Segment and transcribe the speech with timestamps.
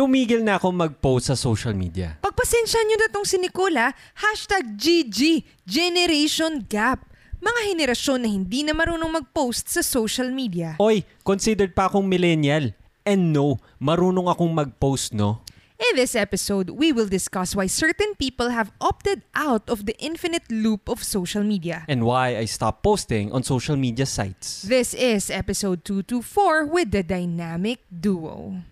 [0.00, 2.16] tumigil na ako mag-post sa social media.
[2.24, 7.04] Pagpasensya nyo na tong si Nicola, hashtag GG, Generation Gap.
[7.36, 10.80] Mga henerasyon na hindi na marunong mag-post sa social media.
[10.80, 12.72] Oy, considered pa akong millennial.
[13.04, 15.44] And no, marunong akong mag-post, no?
[15.76, 20.48] In this episode, we will discuss why certain people have opted out of the infinite
[20.48, 21.84] loop of social media.
[21.88, 24.64] And why I stopped posting on social media sites.
[24.64, 28.64] This is episode 224 with the dynamic duo.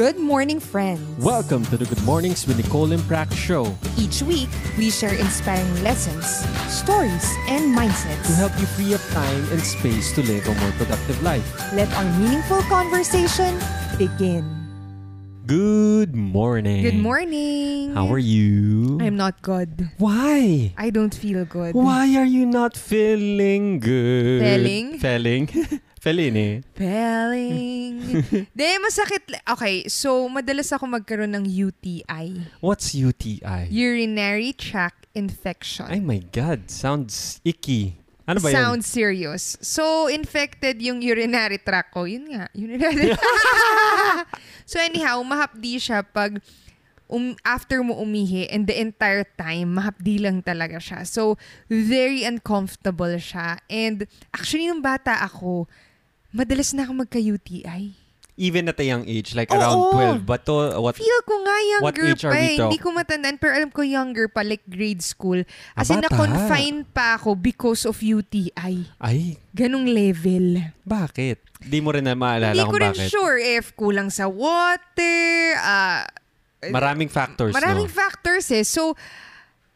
[0.00, 1.04] Good morning, friends.
[1.20, 3.68] Welcome to the Good Mornings with Nicole and Prac show
[4.00, 4.48] Each week,
[4.80, 6.24] we share inspiring lessons,
[6.72, 8.24] stories, and mindsets.
[8.24, 11.44] to help you free up time and space to live a more productive life.
[11.76, 13.60] Let our meaningful conversation
[14.00, 14.40] begin.
[15.44, 16.80] Good morning.
[16.80, 17.92] Good morning.
[17.92, 18.96] How are you?
[19.04, 19.90] I'm not good.
[19.98, 20.72] Why?
[20.78, 21.74] I don't feel good.
[21.74, 24.40] Why are you not feeling good?
[24.40, 24.98] Feeling?
[24.98, 25.44] Feeling?
[26.00, 26.54] Feeling eh.
[26.72, 28.00] Feeling.
[28.56, 29.20] De, masakit.
[29.44, 32.40] Okay, so madalas ako magkaroon ng UTI.
[32.64, 33.68] What's UTI?
[33.68, 35.84] Urinary tract infection.
[35.92, 38.00] Ay my God, sounds icky.
[38.24, 38.56] Ano ba yun?
[38.56, 39.60] Sounds serious.
[39.60, 42.06] So, infected yung urinary tract ko.
[42.06, 43.12] Yun nga, urinary
[44.70, 46.40] So, anyhow, mahapdi siya pag
[47.10, 51.02] um, after mo umihi and the entire time, mahapdi lang talaga siya.
[51.04, 53.58] So, very uncomfortable siya.
[53.66, 55.66] And actually, nung bata ako,
[56.30, 57.98] madalas na ako magka-UTI.
[58.34, 59.56] Even at a young age, like Oo.
[59.56, 60.24] around 12.
[60.24, 62.56] But to, what, Feel ko nga What younger age are pa we eh.
[62.56, 65.44] talk- Hindi ko matandaan, pero alam ko younger pa, like grade school.
[65.76, 66.08] As Ah, in, bata.
[66.08, 68.88] na-confine pa ako because of UTI.
[68.96, 70.72] ay, Ganong level.
[70.80, 71.36] bakit?
[71.60, 73.12] Di mo rin na maalala Hindi kung ko rin bakit.
[73.12, 75.20] sure if kulang sa water,
[75.60, 76.08] ah,
[76.62, 77.92] Maraming factors, maraming no?
[77.94, 78.64] factors eh.
[78.64, 78.96] So,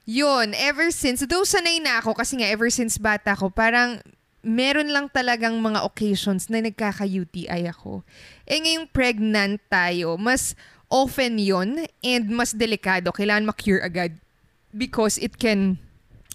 [0.04, 4.00] yun, ever since, though sanay na ako, kasi nga ever since bata ko, parang
[4.44, 8.04] meron lang talagang mga occasions na nagkaka-UTI ako.
[8.44, 10.52] Eh ngayong pregnant tayo, mas
[10.92, 13.10] often yon and mas delikado.
[13.10, 14.14] Kailangan ma-cure agad
[14.70, 15.80] because it can,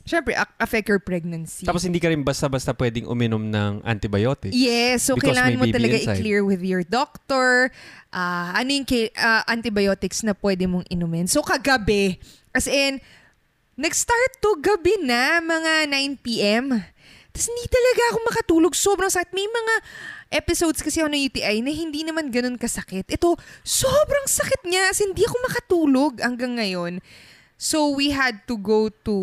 [0.03, 1.69] syempre, a- affect your pregnancy.
[1.69, 4.51] Tapos hindi ka rin basta-basta pwedeng uminom ng antibiotics.
[4.51, 6.17] Yes, so kailangan mo talaga inside.
[6.19, 7.69] i-clear with your doctor.
[8.09, 8.89] ah ano yung
[9.21, 11.29] ah, antibiotics na pwede mong inumin.
[11.29, 12.17] So kagabi,
[12.51, 12.97] as in,
[13.79, 16.83] nag-start to gabi na, mga 9 p.m.
[17.39, 18.71] Tapos hindi talaga ako makatulog.
[18.75, 19.31] Sobrang sakit.
[19.31, 19.73] May mga
[20.35, 23.07] episodes kasi ako ng UTI na hindi naman ganun kasakit.
[23.07, 24.91] Ito, sobrang sakit niya.
[24.91, 26.99] As in, hindi ako makatulog hanggang ngayon.
[27.55, 29.15] So we had to go to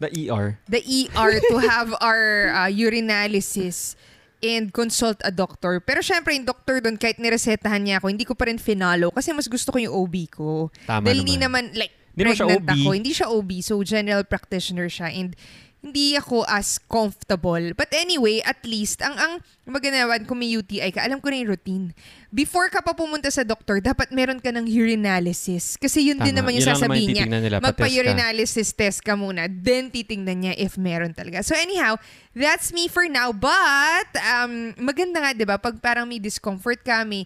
[0.00, 0.60] The ER.
[0.68, 3.96] the ER to have our uh, urinalysis
[4.40, 5.80] and consult a doctor.
[5.80, 9.32] Pero syempre, yung doctor doon, kahit niresetahan niya ako, hindi ko pa rin finalo kasi
[9.32, 10.68] mas gusto ko yung OB ko.
[10.84, 11.72] Tama Dahil hindi naman.
[11.72, 12.68] naman, like, Hindi naman siya OB.
[12.68, 12.88] ako.
[12.92, 15.08] Hindi siya OB, so general practitioner siya.
[15.08, 15.32] And
[15.80, 17.72] hindi ako as comfortable.
[17.72, 19.32] But anyway, at least, ang ang
[19.64, 21.96] maganawan kung may UTI ka, alam ko na yung routine.
[22.28, 25.80] Before ka pa pumunta sa doktor, dapat meron ka ng urinalysis.
[25.80, 26.44] Kasi yun din Tama.
[26.44, 27.40] naman yung Yun lang naman sasabihin yung niya.
[27.40, 27.56] nila.
[27.64, 31.40] Magpa-urinalysis test ka muna, then titingnan niya if meron talaga.
[31.40, 31.96] So anyhow,
[32.36, 33.32] that's me for now.
[33.32, 35.56] But, um, maganda nga, di ba?
[35.56, 37.24] Pag parang may discomfort ka, may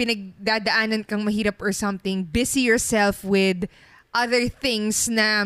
[0.00, 3.68] pinagdadaanan kang mahirap or something, busy yourself with
[4.16, 5.44] other things na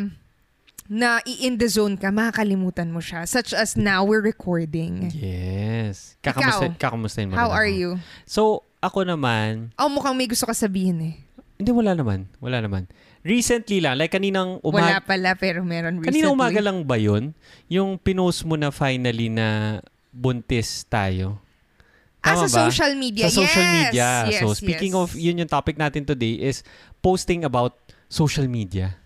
[0.91, 3.23] na i-in the zone ka, makakalimutan mo siya.
[3.23, 5.11] Such as now, we're recording.
[5.15, 6.19] Yes.
[6.19, 7.79] Kakamusta, Ikaw, kakamustahin mo How are ako.
[7.79, 7.91] you?
[8.27, 11.15] So, ako naman, Oh, mukhang may gusto ka sabihin eh.
[11.63, 12.27] hindi wala naman.
[12.43, 12.91] Wala naman.
[13.23, 16.27] Recently lang, like kaninang Wala umaga, pala, pero meron recently.
[16.27, 17.37] kaninang umaga lang ba yun?
[17.71, 19.79] Yung pinost mo na finally na
[20.11, 21.39] buntis tayo.
[22.19, 22.67] Ah, Tama sa ba?
[22.67, 23.31] social media.
[23.31, 23.77] Sa social yes.
[23.79, 24.09] media.
[24.27, 25.01] Yes, so, speaking yes.
[25.01, 26.67] of, yun yung topic natin today is
[26.99, 27.79] posting about
[28.11, 28.99] social media.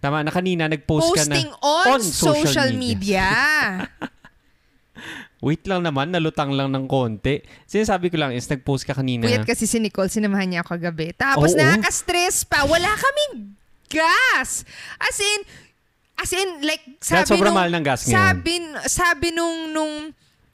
[0.00, 1.36] Tama, na kanina nag-post ka na.
[1.36, 3.28] Posting on, on social social, media.
[3.28, 3.88] media.
[5.44, 7.40] Wait lang naman, nalutang lang ng konti.
[7.64, 9.24] Sinasabi ko lang is nag-post ka kanina.
[9.24, 11.16] Puyat kasi si Nicole, sinamahan niya ako kagabi.
[11.16, 11.58] Tapos Oo.
[11.58, 12.68] nakaka-stress pa.
[12.68, 13.56] Wala kaming
[13.88, 14.68] gas.
[15.00, 15.40] As in,
[16.20, 18.12] as in, like, sabi sobrang nung, mahal ng gas ngayon.
[18.12, 18.52] sabi,
[18.84, 19.92] sabi nung, nung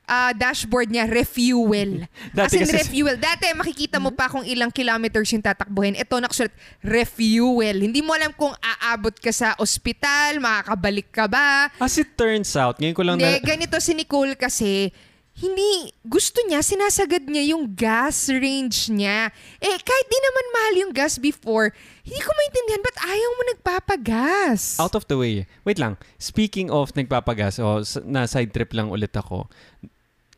[0.07, 2.07] ah, dashboard niya, refuel.
[2.39, 3.19] As in, kasi- refuel.
[3.19, 5.95] Dati, makikita mo pa kung ilang kilometers yung tatakbuhin.
[5.95, 7.83] Ito, nakasulat, refuel.
[7.83, 11.69] Hindi mo alam kung aabot ka sa ospital, makakabalik ka ba.
[11.77, 13.45] As it turns out, ngayon ko lang Hindi, na...
[13.45, 14.95] ganito si Nicole kasi,
[15.37, 19.29] hindi, gusto niya, sinasagad niya yung gas range niya.
[19.61, 24.81] Eh, kahit di naman mahal yung gas before, hindi ko maintindihan, ba't ayaw mo nagpapagas?
[24.81, 25.45] Out of the way.
[25.63, 26.01] Wait lang.
[26.17, 29.45] Speaking of nagpapagas, o s- na side trip lang ulit ako.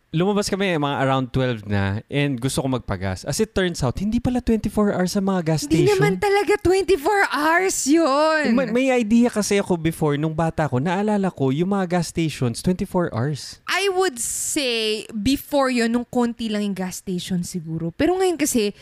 [0.08, 3.28] Lumabas kami mga around 12 na and gusto ko magpagas.
[3.28, 6.00] As it turns out, hindi pala 24 hours sa mga gas Hindi station.
[6.00, 8.56] naman talaga 24 hours yun.
[8.56, 12.64] may, may idea kasi ako before, nung bata ko, naalala ko, yung mga gas stations,
[12.64, 13.60] 24 hours.
[13.68, 17.92] I would say, before yun, nung konti lang yung gas station siguro.
[17.92, 18.72] Pero ngayon kasi,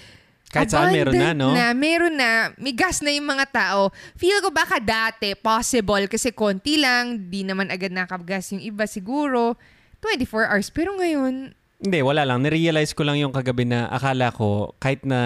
[0.46, 1.50] Kahit saan meron na, no?
[1.50, 2.54] na, meron na.
[2.54, 3.90] May gas na yung mga tao.
[4.14, 9.58] Feel ko baka dati, possible, kasi konti lang, di naman agad nakagas yung iba siguro.
[10.06, 10.68] 24 hours.
[10.70, 12.40] Pero ngayon, Hindi, wala lang.
[12.40, 15.20] Nirealize ko lang yung kagabi na akala ko kahit na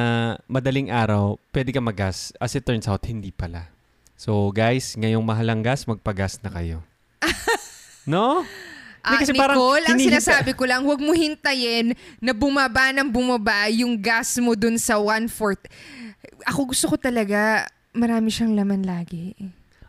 [0.51, 2.35] madaling araw, pwede ka magas.
[2.43, 3.71] As it turns out, hindi pala.
[4.19, 6.83] So guys, ngayong mahalang gas, magpagas na kayo.
[8.11, 8.43] no?
[8.43, 12.93] Hindi, Ah, kasi parang Nicole, ang hinihintay- sinasabi ko lang, huwag mo hintayin na bumaba
[12.93, 15.65] ng bumaba yung gas mo dun sa one-fourth.
[16.45, 17.65] Ako gusto ko talaga,
[17.97, 19.33] marami siyang laman lagi.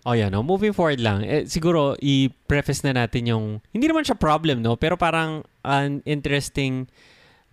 [0.02, 0.34] Oh, yan.
[0.34, 0.42] No?
[0.42, 1.22] Moving forward lang.
[1.22, 3.46] Eh, siguro, i-preface na natin yung...
[3.70, 4.74] Hindi naman siya problem, no?
[4.74, 6.90] Pero parang an interesting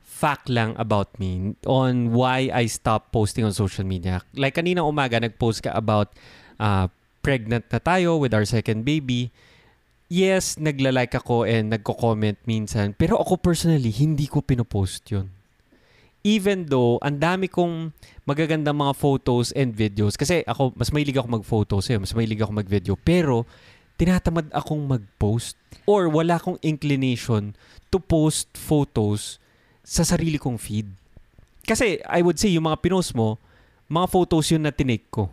[0.00, 4.24] fact lang about me on why I stopped posting on social media.
[4.32, 6.16] Like, kanina umaga, nag-post ka about
[6.58, 6.88] uh,
[7.20, 9.30] pregnant na tayo with our second baby.
[10.08, 12.96] Yes, nagla-like ako and nagko-comment minsan.
[12.96, 15.37] Pero ako personally, hindi ko pinopost yun.
[16.28, 17.88] Even though, ang dami kong
[18.28, 20.12] magagandang mga photos and videos.
[20.12, 21.96] Kasi ako, mas mahilig ako mag-photos eh.
[21.96, 23.00] Mas mahilig ako mag-video.
[23.00, 23.48] Pero,
[23.96, 25.56] tinatamad akong mag-post.
[25.88, 27.56] Or wala akong inclination
[27.88, 29.40] to post photos
[29.80, 30.92] sa sarili kong feed.
[31.64, 33.40] Kasi, I would say, yung mga pinost mo,
[33.88, 35.32] mga photos yun na tinake ko.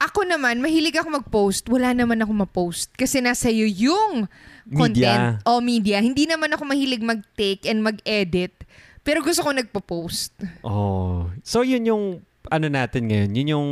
[0.00, 1.68] Ako naman, mahilig ako mag-post.
[1.68, 2.88] Wala naman ako ma-post.
[2.96, 4.24] Kasi nasa iyo yung
[4.72, 5.44] content Media.
[5.44, 5.96] o media.
[6.00, 8.59] Hindi naman ako mahilig mag-take and mag-edit.
[9.00, 10.36] Pero gusto ko nagpo-post.
[10.60, 11.28] Oh.
[11.40, 12.04] So, yun yung,
[12.52, 13.70] ano natin ngayon, yun yung,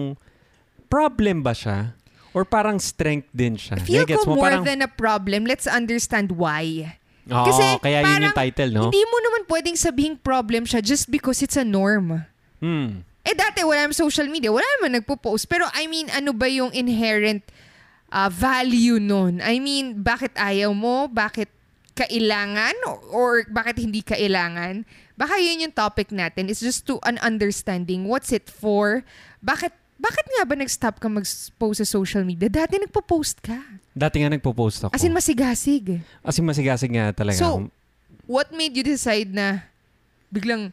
[0.88, 1.94] problem ba siya?
[2.32, 3.76] Or parang strength din siya?
[3.80, 4.40] Feel Nagets ko mo?
[4.40, 5.44] more Parang, than a problem.
[5.44, 6.96] Let's understand why.
[7.28, 8.82] Oo, kasi kaya yun yung title, no?
[8.88, 12.24] Hindi mo naman pwedeng sabihing problem siya just because it's a norm.
[12.60, 13.04] Hmm.
[13.20, 15.44] Eh dati wala naman social media, wala naman nagpo-post.
[15.44, 17.44] Pero I mean, ano ba yung inherent
[18.08, 19.44] uh, value nun?
[19.44, 21.12] I mean, bakit ayaw mo?
[21.12, 21.52] Bakit
[21.92, 22.72] kailangan?
[22.88, 24.88] Or, or bakit hindi kailangan?
[25.18, 26.46] Baka yun yung topic natin.
[26.46, 28.06] It's just to an understanding.
[28.06, 29.02] What's it for?
[29.42, 32.46] Bakit bakit nga ba nag-stop ka mag-post sa social media?
[32.46, 33.58] Dati nagpo-post ka.
[33.90, 34.94] Dati nga nagpo-post ako.
[34.94, 35.98] As in masigasig.
[36.22, 37.34] As in, masigasig nga talaga.
[37.34, 37.74] So, ako.
[38.30, 39.66] What made you decide na
[40.30, 40.70] biglang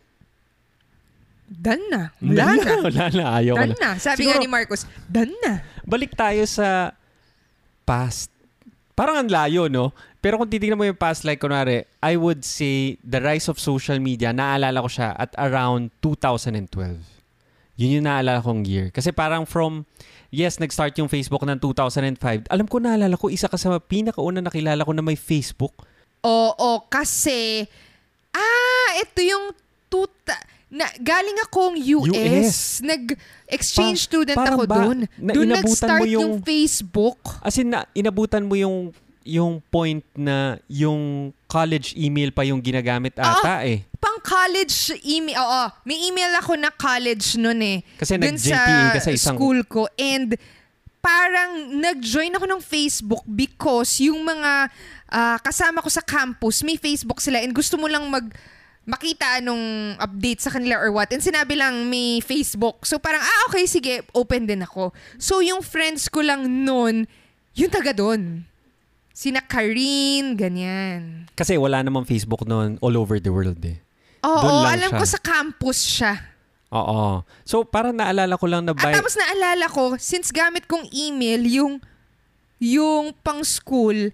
[1.49, 2.13] done na.
[2.21, 2.73] Wala Wala na.
[2.85, 3.25] Wala na.
[3.41, 3.89] Ayaw Done na.
[3.97, 5.65] Sabi Siguro- nga ni Marcos, done na.
[5.81, 6.93] Balik tayo sa
[7.81, 8.29] past.
[8.95, 9.91] Parang ang layo, no?
[10.23, 13.99] Pero kung titignan mo yung past, like kunwari, I would say the rise of social
[13.99, 16.71] media, naalala ko siya at around 2012.
[17.75, 18.87] Yun yung naalala kong year.
[18.95, 19.83] Kasi parang from,
[20.31, 22.47] yes, nag-start yung Facebook ng 2005.
[22.47, 25.75] Alam ko, naalala ko, isa ka sa pinakauna nakilala ko na may Facebook.
[26.23, 27.67] Oo, kasi,
[28.31, 29.51] ah, ito yung
[29.91, 30.39] tuta,
[30.75, 32.11] na, galing akong US.
[32.11, 32.57] US.
[32.83, 34.97] Nag-exchange Pa- student ako ba- doon.
[35.15, 37.19] na Doon nag-start yung, yung- Facebook.
[37.39, 38.91] As in, na, inabutan mo yung
[39.25, 43.81] yung point na yung college email pa yung ginagamit ata eh.
[43.97, 45.33] Pang college email.
[45.33, 47.77] Oo, may email ako na college noon eh.
[47.97, 49.89] Kasi Dun nag-JTA ka sa isang- school ko.
[49.97, 50.37] And
[51.01, 54.69] parang nag-join ako ng Facebook because yung mga
[55.09, 58.29] ah, kasama ko sa campus, may Facebook sila and gusto mo lang mag
[58.85, 61.09] makita anong update sa kanila or what.
[61.09, 62.85] And sinabi lang may Facebook.
[62.85, 64.93] So parang, ah okay, sige, open din ako.
[65.17, 67.09] So yung friends ko lang noon,
[67.57, 68.45] yung taga doon.
[69.15, 71.25] Sina Karine, ganyan.
[71.33, 73.79] Kasi wala namang Facebook noon all over the world eh.
[74.25, 74.99] Oo, alam siya.
[74.99, 76.13] ko sa campus siya.
[76.73, 77.23] Oo.
[77.47, 78.91] So, parang naalala ko lang na At by...
[78.91, 81.73] tapos naalala ko, since gamit kong email, yung,
[82.59, 84.11] yung pang school,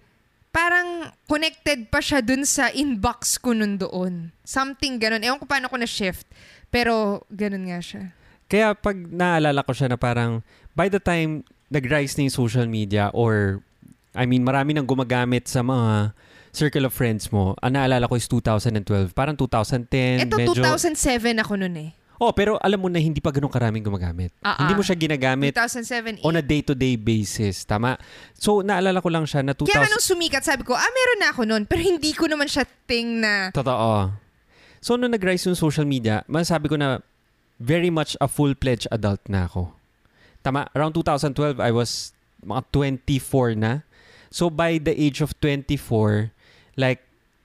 [0.51, 4.35] parang connected pa siya dun sa inbox ko nun doon.
[4.43, 5.23] Something ganun.
[5.23, 6.27] Ewan ko paano ko na-shift.
[6.67, 8.11] Pero ganun nga siya.
[8.51, 10.43] Kaya pag naalala ko siya na parang
[10.75, 13.63] by the time nag-rise na yung social media or
[14.11, 16.11] I mean, marami nang gumagamit sa mga
[16.51, 17.55] circle of friends mo.
[17.63, 19.15] Ang naalala ko is 2012.
[19.15, 20.27] Parang 2010.
[20.27, 20.59] Ito, medyo...
[20.59, 21.89] 2007 ako nun eh.
[22.21, 24.29] Oh, pero alam mo na hindi pa ganun karaming gumagamit.
[24.45, 24.77] Ah, Hindi ah.
[24.77, 27.65] mo siya ginagamit 2007, on a day-to-day basis.
[27.65, 27.97] Tama?
[28.37, 29.65] So, naalala ko lang siya na 2000...
[29.65, 31.65] Kaya nga nung sumikat, sabi ko, ah, meron na ako nun.
[31.65, 34.13] Pero hindi ko naman siya thing na, Totoo.
[34.85, 37.01] So, nung nag-rise yung social media, masasabi ko na
[37.57, 39.73] very much a full-fledged adult na ako.
[40.45, 42.13] Tama, around 2012, I was
[42.45, 43.81] mga 24 na.
[44.29, 46.29] So, by the age of 24,
[46.77, 47.01] like,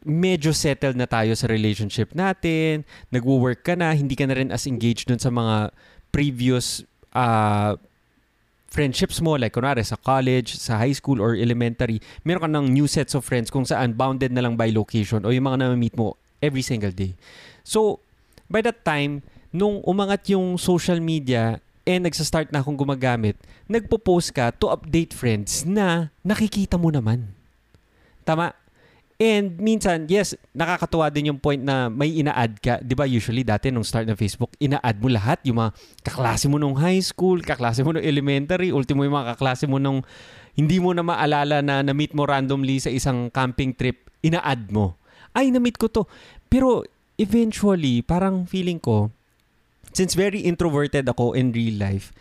[0.06, 4.70] medyo settled na tayo sa relationship natin, nagwo-work ka na, hindi ka na rin as
[4.70, 5.74] engaged dun sa mga
[6.14, 7.74] previous uh,
[8.70, 12.86] friendships mo, like kunwari sa college, sa high school or elementary, meron ka ng new
[12.86, 16.14] sets of friends kung saan bounded na lang by location o yung mga na-meet mo
[16.38, 17.18] every single day.
[17.66, 17.98] So,
[18.46, 23.34] by that time, nung umangat yung social media and nagsa-start na akong gumagamit,
[23.66, 27.34] nagpo-post ka to update friends na nakikita mo naman.
[28.22, 28.65] Tama?
[29.16, 32.74] And minsan, yes, nakakatuwa din yung point na may ina-add ka.
[32.84, 35.40] Di ba usually dati nung start ng Facebook, ina-add mo lahat.
[35.48, 35.72] Yung mga
[36.04, 40.04] kaklase mo nung high school, kaklase mo nung elementary, ultimo yung mga kaklase mo nung
[40.52, 45.00] hindi mo na maalala na na-meet mo randomly sa isang camping trip, ina-add mo.
[45.32, 46.04] Ay, na-meet ko to.
[46.52, 46.84] Pero
[47.16, 49.08] eventually, parang feeling ko,
[49.96, 52.12] since very introverted ako in real life,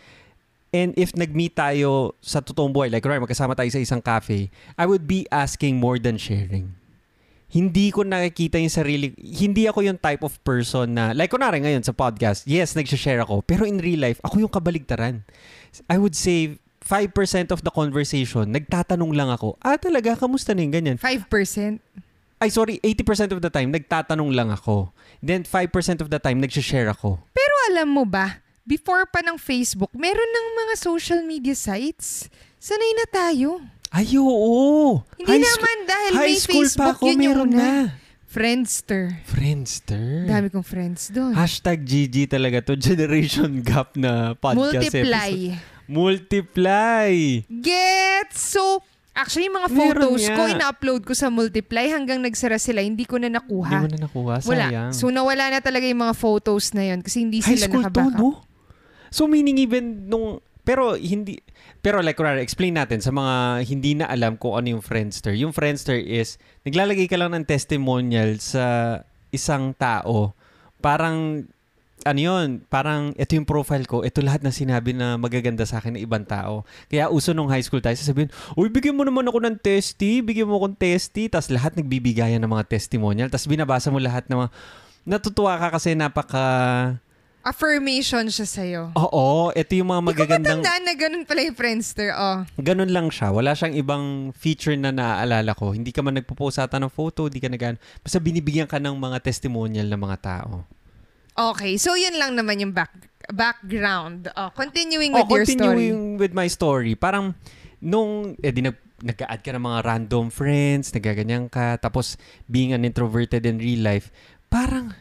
[0.74, 4.84] And if nag-meet tayo sa totoong buhay, like right, magkasama tayo sa isang cafe, I
[4.84, 6.76] would be asking more than sharing
[7.46, 11.86] hindi ko nakikita yung sarili, hindi ako yung type of person na, like kunwari ngayon
[11.86, 15.22] sa podcast, yes, nag-share ako, pero in real life, ako yung kabaligtaran.
[15.86, 20.74] I would say, 5% of the conversation, nagtatanong lang ako, ah talaga, kamusta na yung
[20.74, 20.98] ganyan?
[20.98, 21.82] 5%?
[22.36, 24.92] Ay, sorry, 80% of the time, nagtatanong lang ako.
[25.24, 27.18] Then 5% of the time, nag-share ako.
[27.32, 32.28] Pero alam mo ba, before pa ng Facebook, meron ng mga social media sites.
[32.60, 33.62] Sanay na tayo.
[33.88, 35.00] Ay, oo.
[35.16, 37.58] Hindi high naman dahil high may school Facebook pa ako, yun yung meron una.
[37.58, 37.72] na.
[38.26, 39.16] Friendster.
[39.24, 40.28] Friendster.
[40.28, 41.32] Dami kong friends doon.
[41.32, 42.76] Hashtag GG talaga to.
[42.76, 45.30] Generation gap na podcast Multiply.
[45.32, 45.88] episode.
[45.88, 47.12] Multiply.
[47.48, 48.28] Get!
[48.30, 49.78] So, actually, mga Meron
[50.12, 52.82] photos ko, ina-upload ko sa Multiply hanggang nagsara sila.
[52.82, 53.70] Hindi ko na Hindi nakuha.
[53.78, 54.34] mo na nakuha.
[54.44, 54.66] Wala.
[54.68, 54.90] Sayang.
[54.92, 57.88] So, nawala na talaga yung mga photos na yun kasi hindi High sila school to,
[57.88, 58.20] nakabackup.
[58.20, 58.42] no?
[59.06, 61.38] So meaning even nung pero hindi
[61.78, 65.38] pero like kunwari, explain natin sa mga hindi na alam kung ano yung Friendster.
[65.38, 70.34] Yung Friendster is naglalagay ka lang ng testimonial sa isang tao.
[70.82, 71.46] Parang
[72.06, 75.98] ano yun, parang ito yung profile ko, ito lahat na sinabi na magaganda sa akin
[75.98, 76.62] ng ibang tao.
[76.86, 80.46] Kaya uso nung high school tayo, sasabihin, uy, bigyan mo naman ako ng testy, bigyan
[80.46, 81.26] mo akong testy.
[81.26, 83.26] Tapos lahat nagbibigayan ng mga testimonial.
[83.26, 84.50] Tapos binabasa mo lahat ng mga,
[85.06, 86.46] natutuwa ka kasi napaka,
[87.46, 88.82] Affirmation siya sa'yo.
[88.98, 90.58] Oo, ito yung mga Hindi ko magagandang...
[90.66, 92.10] matandaan na ganun pala yung Friendster.
[92.10, 92.42] Oh.
[92.58, 93.30] Ganun lang siya.
[93.30, 95.70] Wala siyang ibang feature na naaalala ko.
[95.70, 99.22] Hindi ka man nagpo-post ata ng photo, hindi ka nag Basta binibigyan ka ng mga
[99.22, 100.66] testimonial ng mga tao.
[101.38, 102.90] Okay, so yun lang naman yung back
[103.30, 104.26] background.
[104.34, 105.54] Oh, continuing Oh, with your story.
[105.86, 106.98] continuing with my story.
[106.98, 107.38] Parang
[107.78, 108.74] nung, eh di nag,
[109.06, 112.18] nag-add ka ng mga random friends, nagaganyan ka, tapos
[112.50, 114.10] being an introverted in real life,
[114.48, 114.96] parang,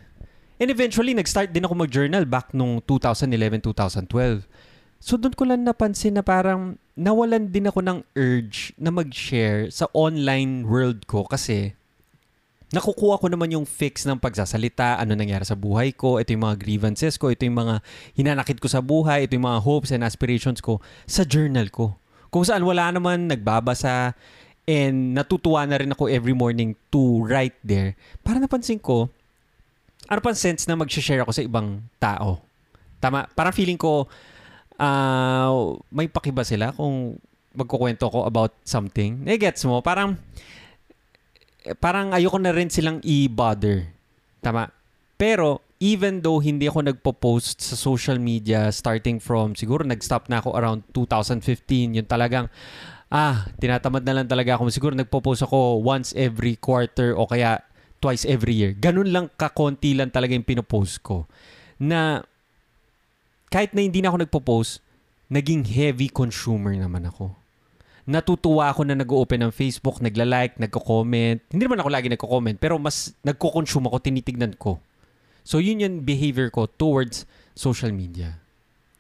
[0.60, 4.46] and eventually, nag-start din ako mag-journal back nung 2011-2012.
[5.06, 9.86] So doon ko lang napansin na parang nawalan din ako ng urge na mag-share sa
[9.94, 11.78] online world ko kasi
[12.74, 16.58] nakukuha ko naman yung fix ng pagsasalita, ano nangyari sa buhay ko, ito yung mga
[16.58, 17.86] grievances ko, ito yung mga
[18.18, 21.96] hinanakit ko sa buhay, ito yung mga hopes and aspirations ko sa journal ko.
[22.34, 24.18] Kung saan wala naman nagbabasa
[24.66, 27.94] and natutuwa na rin ako every morning to write there.
[28.26, 29.14] Para napansin ko,
[30.06, 32.42] ano pang sense na mag-share ako sa ibang tao?
[33.02, 34.06] Tama, parang feeling ko
[34.80, 35.52] ah,
[35.92, 37.20] may pakiba sila kung
[37.56, 39.24] magkukwento ko about something.
[39.24, 39.80] Eh, gets mo?
[39.80, 40.20] Parang,
[41.64, 43.88] eh, parang ayoko na rin silang i-bother.
[44.44, 44.68] Tama.
[45.16, 50.52] Pero, even though hindi ako nagpo-post sa social media starting from, siguro nag-stop na ako
[50.60, 52.52] around 2015, yung talagang,
[53.08, 54.68] ah, tinatamad na lang talaga ako.
[54.68, 57.64] Siguro nagpo-post ako once every quarter o kaya
[58.00, 58.72] twice every year.
[58.76, 61.26] Ganun lang kakonti lang talaga yung pinopost ko.
[61.82, 62.24] Na,
[63.52, 64.84] kahit na hindi na ako nagpo-post,
[65.32, 67.46] naging heavy consumer naman ako
[68.06, 71.42] natutuwa ako na nag-open ng Facebook, nagla-like, nagko-comment.
[71.50, 74.78] Hindi naman ako lagi nagko-comment, pero mas nagko-consume ako, tinitignan ko.
[75.42, 77.26] So, yun yung behavior ko towards
[77.58, 78.38] social media.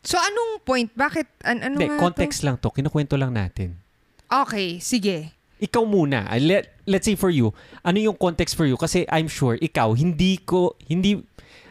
[0.05, 0.89] So, anong point?
[0.93, 1.45] Bakit?
[1.45, 2.69] An ano Hindi, context lang to.
[2.69, 3.77] Kinukwento lang natin.
[3.77, 4.45] to?
[4.45, 5.34] Okay, sige.
[5.55, 6.27] Ikaw muna.
[6.35, 8.75] Let, let's say for you, ano yung context for you?
[8.75, 11.23] Kasi I'm sure, ikaw, hindi ko, hindi,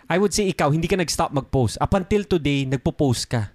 [0.09, 1.77] I would say ikaw, hindi ka nag-stop mag-post.
[1.81, 3.53] Up until today, nagpo-post ka.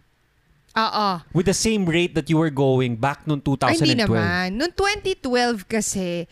[0.78, 1.08] Oo.
[1.34, 3.82] With the same rate that you were going back noong Ay, 2012.
[3.82, 4.46] hindi naman.
[4.54, 6.30] Noong 2012 kasi,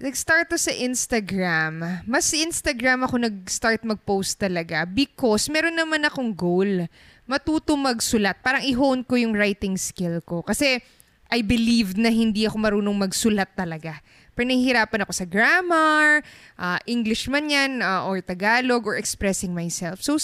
[0.00, 2.04] nag-start to sa Instagram.
[2.08, 6.88] Mas Instagram ako nag-start mag-post talaga because meron naman akong goal.
[7.28, 8.40] Matuto magsulat.
[8.40, 10.40] Parang i-hone ko yung writing skill ko.
[10.40, 10.80] Kasi
[11.30, 14.02] I believe na hindi ako marunong magsulat talaga.
[14.34, 16.26] Pero nahihirapan ako sa grammar,
[16.58, 20.02] ah, English man yan, ah, or Tagalog, or expressing myself.
[20.02, 20.18] So,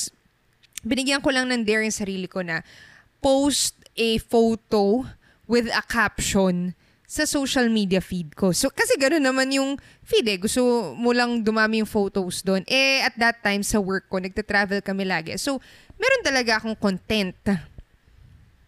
[0.82, 2.66] binigyan ko lang ng dare yung sarili ko na
[3.22, 5.06] post a photo
[5.46, 6.75] with a caption
[7.06, 8.50] sa social media feed ko.
[8.50, 10.38] So, kasi gano'n naman yung feed eh.
[10.42, 12.66] Gusto mo lang dumami yung photos doon.
[12.66, 15.38] Eh, at that time sa work ko, nagta-travel kami lagi.
[15.38, 15.62] So,
[15.96, 17.38] meron talaga akong content.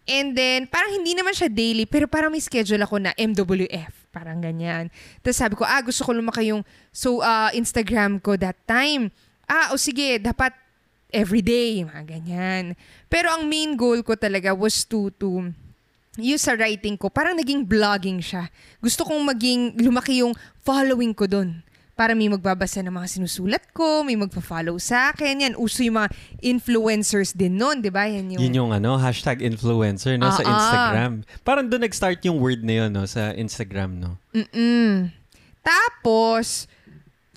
[0.09, 4.09] And then, parang hindi naman siya daily, pero parang may schedule ako na MWF.
[4.09, 4.89] Parang ganyan.
[5.21, 9.13] Tapos sabi ko, ah, gusto ko lumaki yung so, ah, Instagram ko that time.
[9.45, 10.49] Ah, o sige, dapat
[11.13, 12.73] everyday, mga ganyan.
[13.05, 15.53] Pero ang main goal ko talaga was to, to
[16.17, 18.49] yung sa writing ko, parang naging vlogging siya.
[18.81, 20.33] Gusto kong maging, lumaki yung
[20.65, 21.61] following ko doon.
[21.99, 25.43] Para may magbabasa ng mga sinusulat ko, may magpa-follow sa akin.
[25.43, 28.07] Yan, uso yung mga influencers din noon, di ba?
[28.07, 28.39] Yan yung...
[28.39, 30.55] Yun yung ano, hashtag influencer no, sa Ah, ah.
[30.55, 31.11] Instagram.
[31.43, 33.99] Parang doon nag-start yung word na yun no, sa Instagram.
[33.99, 34.15] No?
[34.31, 35.11] Mm-mm.
[35.59, 36.71] Tapos,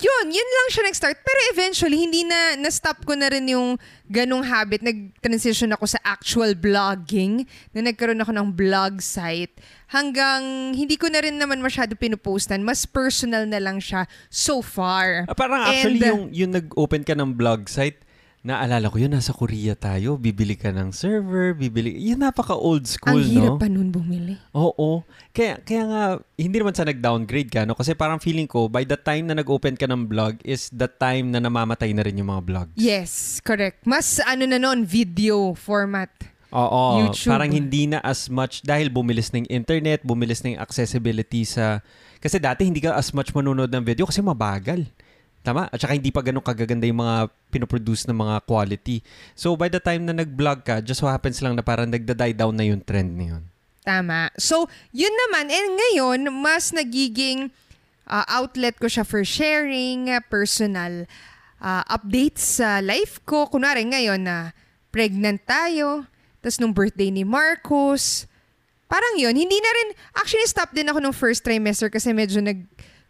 [0.03, 1.17] yun, yun lang siya nag-start.
[1.23, 3.79] Pero eventually, hindi na, na-stop ko na rin yung
[4.11, 4.83] ganong habit.
[4.83, 9.55] Nag-transition ako sa actual blogging, na nagkaroon ako ng blog site.
[9.87, 12.61] Hanggang hindi ko na rin naman masyado pinupostan.
[12.61, 15.23] Mas personal na lang siya so far.
[15.25, 18.03] Ah, parang actually And, yung, yung nag-open ka ng blog site,
[18.43, 23.31] naalala ko yun, nasa Korea tayo, bibili ka ng server, bibili, yun napaka-old school, Ang
[23.31, 23.59] hirap no?
[23.63, 24.35] pa nun bumili.
[24.51, 25.07] Oo.
[25.31, 26.03] Kaya, kaya nga,
[26.35, 27.71] hindi naman sa nag-downgrade ka, no?
[27.71, 31.31] Kasi parang feeling ko, by the time na nag-open ka ng blog is the time
[31.31, 32.75] na namamatay na rin yung mga blogs.
[32.75, 33.87] Yes, correct.
[33.87, 36.11] Mas ano na nun, video format.
[36.51, 37.07] Oo.
[37.07, 37.31] YouTube.
[37.31, 41.79] Parang hindi na as much, dahil bumilis ng internet, bumilis ng accessibility sa,
[42.19, 44.83] kasi dati hindi ka as much manonood ng video kasi mabagal.
[45.43, 45.67] Tama?
[45.67, 49.03] At saka hindi pa ganun kagaganda yung mga pinoproduce ng mga quality.
[49.35, 52.55] So by the time na nag-vlog ka, just so happens lang na parang nagda-die down
[52.55, 53.43] na yung trend na yun.
[53.83, 54.31] Tama.
[54.39, 55.51] So, yun naman.
[55.51, 57.51] And ngayon, mas nagiging
[58.07, 61.03] uh, outlet ko siya for sharing uh, personal
[61.59, 63.51] uh, updates sa life ko.
[63.51, 64.55] Kunwari ngayon na
[64.95, 66.07] pregnant tayo.
[66.39, 68.23] Tapos nung birthday ni Marcos.
[68.87, 69.35] Parang yun.
[69.35, 72.39] Hindi na rin, actually stop din ako nung first trimester kasi medyo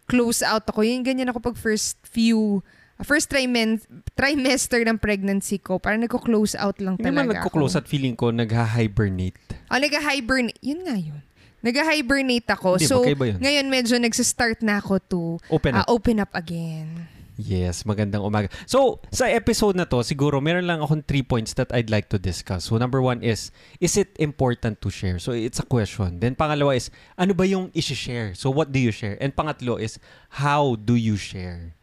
[0.04, 0.84] nag-close out ako.
[0.84, 2.60] Yung ganyan ako pag first few,
[3.00, 3.80] uh, first trimen-
[4.12, 5.80] trimester ng pregnancy ko.
[5.80, 9.40] Parang nagko-close out lang Hindi talaga naman nagko-close at feeling ko nagha-hibernate.
[9.72, 10.60] Oh, nag-hibernate.
[10.60, 11.20] Yun nga yun.
[11.64, 12.76] Nag-hibernate ako.
[12.76, 13.00] Hindi, so,
[13.40, 15.88] ngayon medyo nagsa-start na ako to Open uh, up.
[15.88, 17.08] open up again.
[17.34, 18.46] Yes, magandang umaga.
[18.62, 22.18] So, sa episode na to, siguro meron lang akong three points that I'd like to
[22.18, 22.70] discuss.
[22.70, 23.50] So, number one is,
[23.82, 25.18] is it important to share?
[25.18, 26.22] So, it's a question.
[26.22, 28.38] Then, pangalawa is, ano ba yung isi-share?
[28.38, 29.18] So, what do you share?
[29.18, 29.98] And pangatlo is,
[30.38, 31.74] how do you share?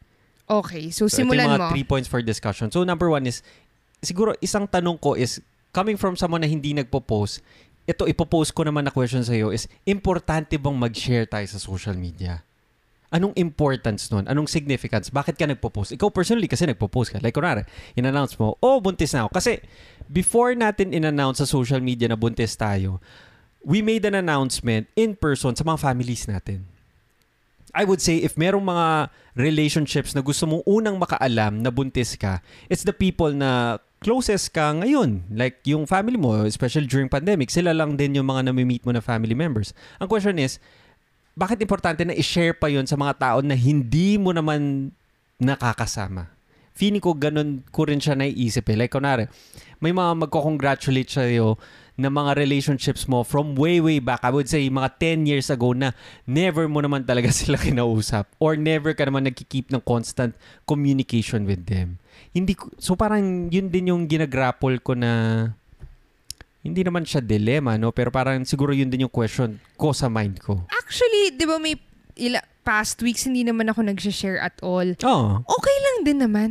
[0.48, 1.72] Okay, so, So, simulan ito yung mga mo.
[1.76, 2.72] three points for discussion.
[2.72, 3.44] So, number one is,
[4.00, 5.44] siguro isang tanong ko is,
[5.76, 7.44] coming from someone na hindi nagpo-post,
[7.84, 12.40] ito ipopost ko naman na question sa'yo is, importante bang mag-share tayo sa social media?
[13.12, 14.24] Anong importance nun?
[14.24, 15.12] Anong significance?
[15.12, 15.92] Bakit ka nagpo-post?
[16.00, 17.20] Ikaw personally kasi nagpo-post ka.
[17.20, 17.68] Like, kunwari,
[18.00, 19.36] in-announce mo, oh, buntis na ako.
[19.36, 19.60] Kasi,
[20.08, 23.04] before natin in-announce sa social media na buntis tayo,
[23.68, 26.66] we made an announcement in person sa mga families natin.
[27.72, 32.44] I would say if merong mga relationships na gusto mong unang makaalam na buntis ka,
[32.68, 35.24] it's the people na closest ka ngayon.
[35.32, 39.00] Like yung family mo, especially during pandemic, sila lang din yung mga nami-meet mo na
[39.00, 39.72] family members.
[40.04, 40.60] Ang question is,
[41.36, 44.92] bakit importante na i-share pa yon sa mga tao na hindi mo naman
[45.40, 46.28] nakakasama?
[46.72, 48.78] Feeling ko ganun ko rin siya naiisip eh.
[48.80, 49.28] Like, kunwari,
[49.84, 51.60] may mga magko-congratulate sa'yo
[52.00, 54.24] na mga relationships mo from way, way back.
[54.24, 55.94] I would say mga 10 years ago na
[56.26, 60.34] never mo naman talaga sila kinausap or never ka naman nagkikeep ng constant
[60.66, 62.02] communication with them.
[62.32, 65.12] Hindi ko, so parang yun din yung ginagrapple ko na
[66.62, 67.90] hindi naman siya dilemma, no?
[67.90, 70.62] Pero parang siguro yun din yung question ko sa mind ko.
[70.70, 71.74] Actually, di ba may
[72.22, 74.86] ila, past weeks hindi naman ako nag-share at all.
[74.94, 75.30] Oo.
[75.42, 76.50] Okay lang din naman.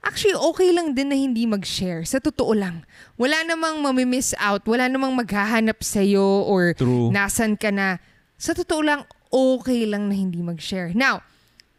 [0.00, 2.04] Actually, okay lang din na hindi mag-share.
[2.08, 2.84] Sa totoo lang.
[3.20, 4.64] Wala namang mamimiss out.
[4.64, 7.12] Wala namang maghahanap sa'yo or True.
[7.12, 8.00] nasan ka na.
[8.40, 10.96] Sa totoo lang, okay lang na hindi mag-share.
[10.96, 11.20] Now,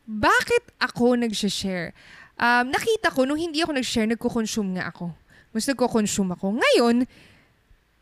[0.06, 1.98] bakit ako nag-share?
[2.38, 5.14] Um, nakita ko, nung hindi ako nag-share, nagko-consume nga ako.
[5.54, 6.62] Mas nagko-consume ako.
[6.62, 7.06] Ngayon,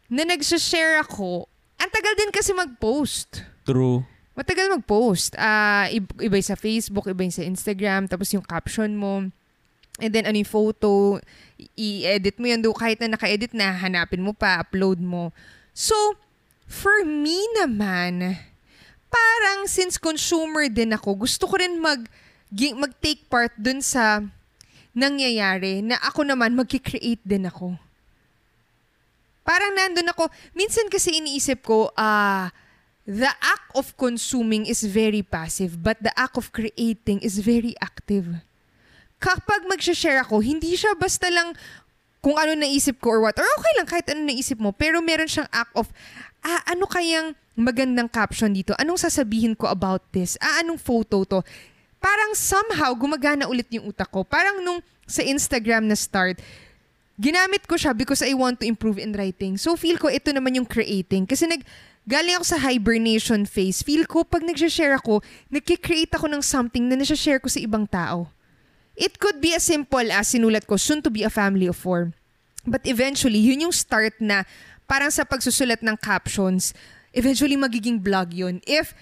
[0.10, 1.46] na nag-share ako,
[1.80, 3.46] ang tagal din kasi mag-post.
[3.64, 4.04] True.
[4.34, 5.36] Matagal mag-post.
[5.38, 9.30] Ah, ib- iba sa Facebook, iba sa Instagram, tapos yung caption mo.
[10.00, 11.20] And then, ano yung photo,
[11.76, 12.64] i-edit mo yan.
[12.64, 15.36] Do, kahit na naka-edit na, hanapin mo pa, upload mo.
[15.76, 15.96] So,
[16.66, 18.40] for me naman,
[19.12, 22.08] parang since consumer din ako, gusto ko rin mag,
[22.80, 24.24] mag-take part dun sa
[24.96, 27.76] nangyayari na ako naman magki-create din ako.
[29.50, 32.54] Parang nandun ako, minsan kasi iniisip ko, ah,
[33.10, 38.30] the act of consuming is very passive, but the act of creating is very active.
[39.18, 41.58] Kapag mag-share ako, hindi siya basta lang
[42.22, 43.34] kung ano naisip ko or what.
[43.42, 44.70] Or okay lang kahit ano naisip mo.
[44.70, 45.90] Pero meron siyang act of,
[46.46, 48.78] ah, ano kayang magandang caption dito?
[48.78, 50.38] Anong sasabihin ko about this?
[50.38, 51.42] Ah, anong photo to?
[51.98, 54.22] Parang somehow gumagana ulit yung utak ko.
[54.22, 56.38] Parang nung sa Instagram na start,
[57.20, 59.60] ginamit ko siya because I want to improve in writing.
[59.60, 61.28] So feel ko ito naman yung creating.
[61.28, 61.68] Kasi nag,
[62.08, 63.84] galing ako sa hibernation phase.
[63.84, 65.20] Feel ko pag nag-share ako,
[65.52, 68.32] nagkikreate ako ng something na nasa-share ko sa ibang tao.
[68.96, 72.16] It could be as simple as sinulat ko, soon to be a family of four.
[72.64, 74.44] But eventually, yun yung start na
[74.88, 76.76] parang sa pagsusulat ng captions,
[77.16, 78.60] eventually magiging blog yun.
[78.68, 78.96] If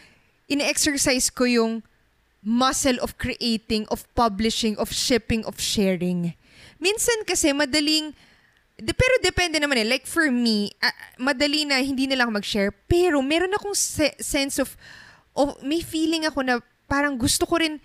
[0.50, 1.82] in-exercise ko yung
[2.46, 6.38] muscle of creating, of publishing, of shipping, of sharing.
[6.78, 8.14] Minsan kasi madaling,
[8.78, 9.88] de, pero depende naman eh.
[9.88, 12.74] Like for me, uh, madali na hindi na lang mag-share.
[12.86, 14.78] Pero meron akong se- sense of,
[15.34, 17.82] of, may feeling ako na parang gusto ko rin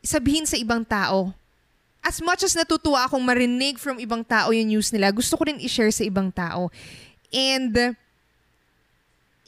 [0.00, 1.34] sabihin sa ibang tao.
[1.98, 5.58] As much as natutuwa akong marinig from ibang tao yung news nila, gusto ko rin
[5.58, 6.70] i-share sa ibang tao.
[7.34, 7.98] And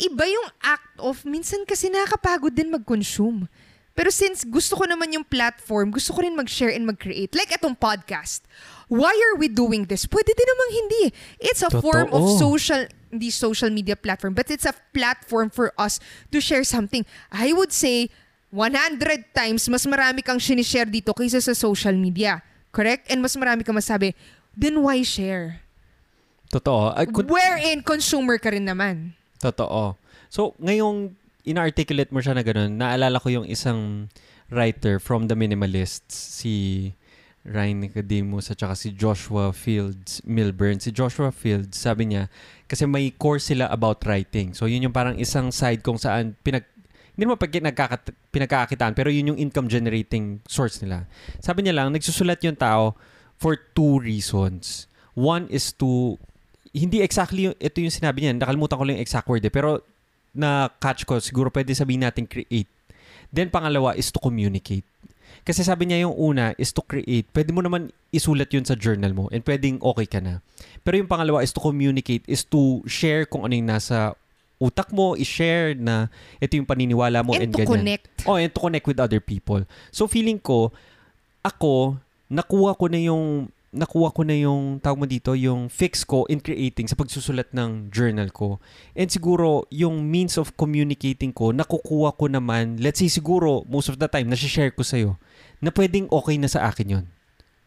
[0.00, 3.46] iba yung act of, minsan kasi nakakapagod din mag-consume.
[3.92, 7.34] Pero since gusto ko naman yung platform, gusto ko rin mag-share and mag-create.
[7.34, 8.46] Like itong podcast.
[8.90, 10.06] Why are we doing this?
[10.06, 11.04] Pwede din namang hindi.
[11.38, 11.82] It's a Totoo.
[11.82, 15.98] form of social, hindi social media platform, but it's a platform for us
[16.34, 17.06] to share something.
[17.30, 18.10] I would say,
[18.50, 22.42] 100 times, mas marami kang sinishare dito kaysa sa social media.
[22.74, 23.06] Correct?
[23.06, 24.14] And mas marami kang masabi,
[24.58, 25.62] then why share?
[26.50, 26.90] Totoo.
[26.98, 29.14] Ay, kun- Wherein consumer ka rin naman.
[29.38, 29.94] Totoo.
[30.26, 34.10] So, ngayong inarticulate mo siya na ganun, naalala ko yung isang
[34.50, 36.92] writer from The Minimalists, si
[37.40, 40.76] Ryan Nicodemus at saka si Joshua Fields Milburn.
[40.76, 42.28] Si Joshua Fields, sabi niya,
[42.68, 44.52] kasi may course sila about writing.
[44.52, 46.68] So, yun yung parang isang side kung saan pinag
[47.16, 51.04] hindi naman pag nagkakat- pinagkakakitaan, pero yun yung income generating source nila.
[51.36, 52.96] Sabi niya lang, nagsusulat yung tao
[53.36, 54.88] for two reasons.
[55.12, 56.16] One is to,
[56.72, 59.84] hindi exactly ito yung sinabi niya, nakalimutan ko lang yung exact word eh, pero
[60.34, 62.68] na-catch ko, siguro pwede sabihin natin create.
[63.30, 64.86] Then pangalawa is to communicate.
[65.46, 67.24] Kasi sabi niya yung una is to create.
[67.32, 70.44] Pwede mo naman isulat yun sa journal mo and pwedeng okay ka na.
[70.82, 74.12] Pero yung pangalawa is to communicate, is to share kung ano yung nasa
[74.60, 77.72] utak mo, i-share na ito yung paniniwala mo And, and, to ganyan.
[77.80, 78.04] connect.
[78.28, 79.64] Oh, and to connect with other people.
[79.88, 80.68] So feeling ko,
[81.40, 81.96] ako,
[82.28, 86.42] nakuha ko na yung nakuha ko na yung tawag mo dito, yung fix ko in
[86.42, 88.58] creating sa pagsusulat ng journal ko.
[88.98, 94.02] And siguro, yung means of communicating ko, nakukuha ko naman, let's say siguro, most of
[94.02, 95.10] the time, nasi-share ko sa'yo,
[95.62, 97.06] na pwedeng okay na sa akin yon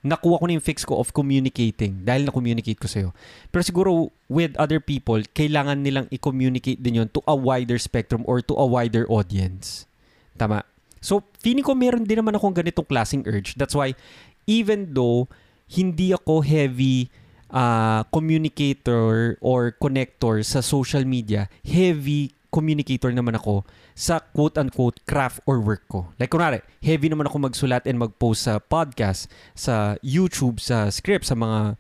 [0.03, 3.09] nakuha ko na yung fix ko of communicating dahil na-communicate ko sa'yo.
[3.49, 3.89] Pero siguro
[4.27, 8.67] with other people, kailangan nilang i-communicate din yon to a wider spectrum or to a
[8.67, 9.87] wider audience.
[10.35, 10.67] Tama.
[10.99, 13.55] So, feeling ko meron din naman akong ganitong klaseng urge.
[13.55, 13.95] That's why,
[14.43, 15.31] even though
[15.73, 17.09] hindi ako heavy
[17.49, 23.65] uh, communicator or connector sa social media, heavy communicator naman ako
[23.97, 26.13] sa quote-unquote craft or work ko.
[26.21, 29.25] Like kunwari, heavy naman ako magsulat and mag-post sa podcast,
[29.57, 31.77] sa YouTube, sa script, sa mga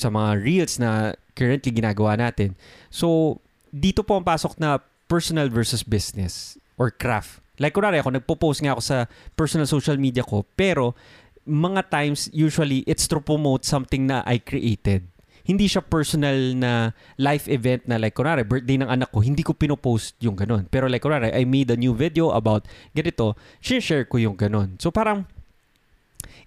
[0.00, 2.58] sa mga reels na currently ginagawa natin.
[2.90, 3.38] So,
[3.70, 7.44] dito po ang pasok na personal versus business or craft.
[7.62, 8.98] Like kunwari ako, nagpo-post nga ako sa
[9.38, 10.98] personal social media ko, pero
[11.44, 17.52] mga times, usually, it's to promote something na I created hindi siya personal na life
[17.52, 20.64] event na like, kunwari, birthday ng anak ko, hindi ko pinopost yung ganun.
[20.72, 22.64] Pero like, kunwari, I made a new video about
[22.96, 24.80] ganito, share ko yung ganun.
[24.80, 25.28] So parang,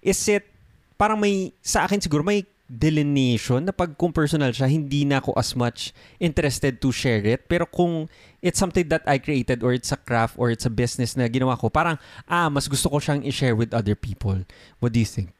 [0.02, 0.50] is it,
[0.98, 5.32] parang may, sa akin siguro, may delineation na pag kung personal siya, hindi na ako
[5.40, 7.48] as much interested to share it.
[7.48, 8.12] Pero kung
[8.44, 11.56] it's something that I created or it's a craft or it's a business na ginawa
[11.56, 11.96] ko, parang,
[12.28, 14.44] ah, mas gusto ko siyang i-share with other people.
[14.84, 15.32] What do you think?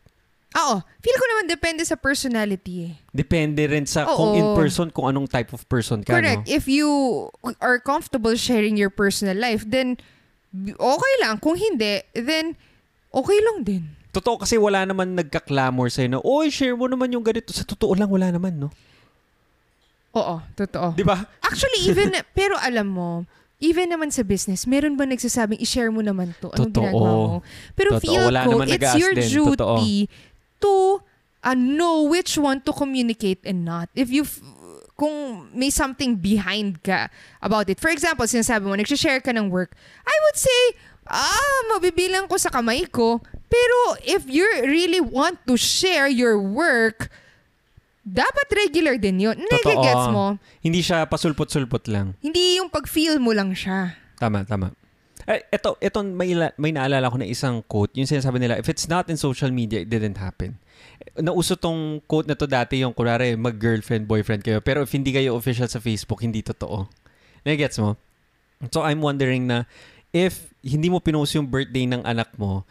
[0.57, 0.81] Oo.
[0.81, 2.93] Feel ko naman depende sa personality eh.
[3.13, 4.17] Depende rin sa Oo.
[4.17, 6.49] kung in person, kung anong type of person ka, Correct.
[6.49, 6.49] no?
[6.49, 6.89] If you
[7.61, 10.01] are comfortable sharing your personal life, then
[10.81, 11.37] okay lang.
[11.45, 12.57] Kung hindi, then
[13.13, 13.98] okay lang din.
[14.19, 17.55] Totoo kasi wala naman nagka-clamor sa'yo na, oy, share mo naman yung ganito.
[17.55, 18.75] Sa totoo lang, wala naman, no?
[20.19, 20.99] Oo, totoo.
[20.99, 21.23] Di ba?
[21.39, 23.23] Actually, even, pero alam mo,
[23.63, 26.51] even naman sa business, meron ba nagsasabing, i-share mo naman to?
[26.55, 26.83] Anong Totoo.
[26.83, 27.39] ginagawa mo?
[27.79, 28.03] Pero Totoo.
[28.03, 29.29] feel Wala ko, naman it's your din.
[29.31, 30.63] duty Totoo.
[30.63, 30.75] to
[31.47, 33.87] uh, know which one to communicate and not.
[33.95, 34.27] If you,
[34.99, 37.07] kung may something behind ka
[37.39, 37.79] about it.
[37.79, 40.61] For example, sinasabi mo, nagsishare ka ng work, I would say,
[41.07, 43.23] ah, mabibilang ko sa kamay ko.
[43.49, 47.09] Pero if you really want to share your work,
[48.05, 49.37] dapat regular din yun.
[49.37, 50.37] Nagigets mo?
[50.65, 52.17] Hindi siya pasulpot-sulpot lang.
[52.25, 53.97] Hindi yung pag-feel mo lang siya.
[54.17, 54.73] Tama, tama.
[55.29, 57.93] Eh, ito, ito may, may naalala ko na isang quote.
[58.01, 60.57] Yung sinasabi nila, if it's not in social media, it didn't happen.
[61.05, 64.65] Eh, Nauso tong quote na to dati yung, kunwari, mag-girlfriend, boyfriend kayo.
[64.65, 66.89] Pero if hindi kayo official sa Facebook, hindi totoo.
[67.45, 68.01] Nagigets mo?
[68.73, 69.69] So, I'm wondering na,
[70.17, 72.65] if hindi mo pinost yung birthday ng anak mo,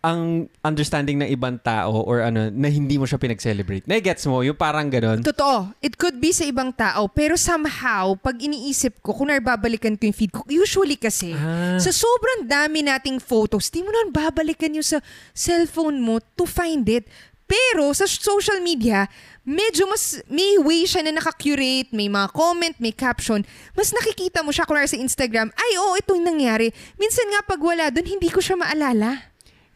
[0.00, 3.84] ang understanding ng ibang tao or ano, na hindi mo siya pinag-celebrate.
[3.84, 4.40] Nagigets mo?
[4.40, 5.20] Yung parang ganun.
[5.20, 5.76] Totoo.
[5.84, 10.16] It could be sa ibang tao, pero somehow, pag iniisip ko, kung narbabalikan ko yung
[10.16, 11.76] feed ko, usually kasi, Ah.
[11.76, 15.04] sa sobrang dami nating photos, di mo na babalikan yung sa
[15.36, 17.04] cellphone mo to find it.
[17.44, 19.10] Pero sa social media,
[19.42, 23.42] medyo mas may way siya na naka-curate, may mga comment, may caption.
[23.74, 26.70] Mas nakikita mo siya kunwari sa Instagram, ay oo, ito yung nangyari.
[26.96, 29.29] Minsan nga pag wala doon, hindi ko siya maalala.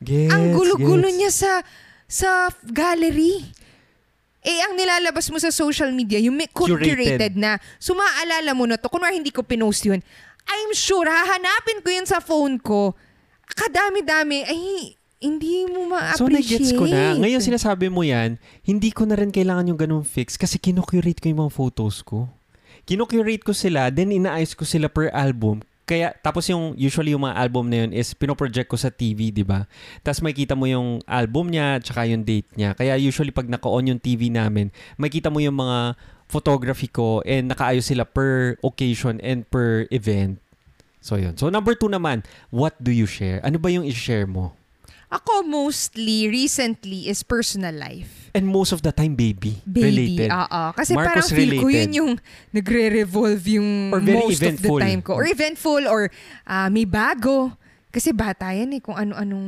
[0.05, 1.17] Gets, ang gulo-gulo gets.
[1.17, 1.53] niya sa
[2.05, 2.31] sa
[2.62, 3.40] gallery.
[4.45, 6.85] Eh, ang nilalabas mo sa social media, yung may Curated.
[6.85, 7.57] curated na.
[7.81, 8.93] So, maaalala mo na to.
[8.93, 10.05] Kunwari hindi ko pinost yun.
[10.45, 12.93] I'm sure, hahanapin ko yun sa phone ko.
[13.49, 14.45] Kadami-dami.
[14.45, 14.61] Ay,
[15.17, 16.61] hindi mo So, ma-appreciate.
[16.61, 17.17] nag-gets ko na.
[17.17, 21.33] Ngayon sinasabi mo yan, hindi ko na rin kailangan yung ganung fix kasi kinocurate ko
[21.33, 22.29] yung mga photos ko.
[22.85, 25.64] Kinocurate ko sila, then inaayos ko sila per album.
[25.85, 29.44] Kaya, tapos yung, usually yung mga album na yun is pinoproject ko sa TV, di
[29.44, 29.68] ba?
[30.01, 32.73] Tapos makikita mo yung album niya, tsaka yung date niya.
[32.73, 35.92] Kaya usually pag naka-on yung TV namin, makikita mo yung mga
[36.25, 40.40] photography ko and nakaayos sila per occasion and per event.
[41.05, 41.37] So, yun.
[41.37, 43.44] So, number two naman, what do you share?
[43.44, 44.57] Ano ba yung i-share mo?
[45.14, 48.35] Ako mostly, recently, is personal life.
[48.35, 49.62] And most of the time, baby.
[49.62, 50.31] Baby, related.
[50.35, 50.62] oo.
[50.74, 51.79] Kasi Marcos parang feel ko related.
[51.79, 52.11] yun yung
[52.50, 54.74] nagre-revolve yung Or very most eventful.
[54.74, 55.12] of the time ko.
[55.14, 56.11] Or eventful, or
[56.42, 57.55] ah, may bago.
[57.94, 59.46] Kasi bata yan eh, kung ano-anong...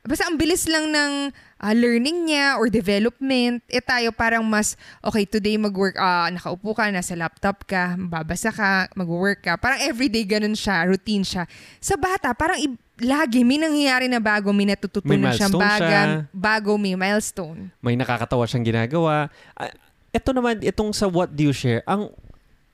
[0.00, 1.12] Basta ang bilis lang ng
[1.60, 3.60] ah, learning niya or development.
[3.68, 4.72] Eh tayo parang mas,
[5.04, 9.60] okay, today mag-work, ah, nakaupo ka, nasa laptop ka, babasa ka, mag-work ka.
[9.60, 11.44] Parang everyday ganun siya, routine siya.
[11.76, 16.02] Sa bata, parang i- lagi may nangyayari na bago, may natututunan May siyang baga, siya.
[16.30, 17.72] bago, may milestone.
[17.80, 19.28] may nakakatawa siyang ginagawa.
[19.56, 19.72] Ah,
[20.10, 22.08] ito naman, itong sa what do you share, ang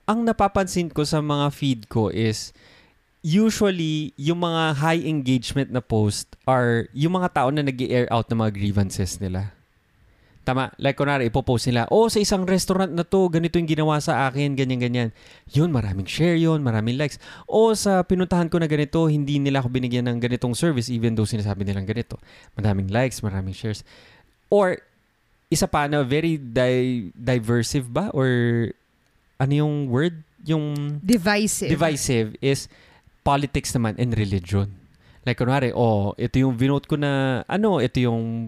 [0.07, 2.55] ang napapansin ko sa mga feed ko is
[3.19, 8.29] usually yung mga high engagement na post are yung mga tao na nag air out
[8.31, 9.56] ng mga grievances nila.
[10.47, 10.71] Tama.
[10.79, 14.55] Like, kunwari, ipopost nila, oh, sa isang restaurant na to, ganito yung ginawa sa akin,
[14.55, 15.11] ganyan-ganyan.
[15.51, 17.19] Yun, maraming share yun, maraming likes.
[17.51, 21.27] O sa pinuntahan ko na ganito, hindi nila ako binigyan ng ganitong service even though
[21.27, 22.15] sinasabi nilang ganito.
[22.55, 23.83] Maraming likes, maraming shares.
[24.47, 24.79] Or,
[25.51, 28.07] isa pa na very di- diversive ba?
[28.15, 28.31] Or,
[29.43, 30.23] ano yung word?
[30.47, 31.75] Yung Divisive.
[31.75, 32.71] divisive is
[33.19, 34.71] politics naman and religion.
[35.27, 38.47] Like, kunwari, oh, ito yung vinote ko na, ano, ito yung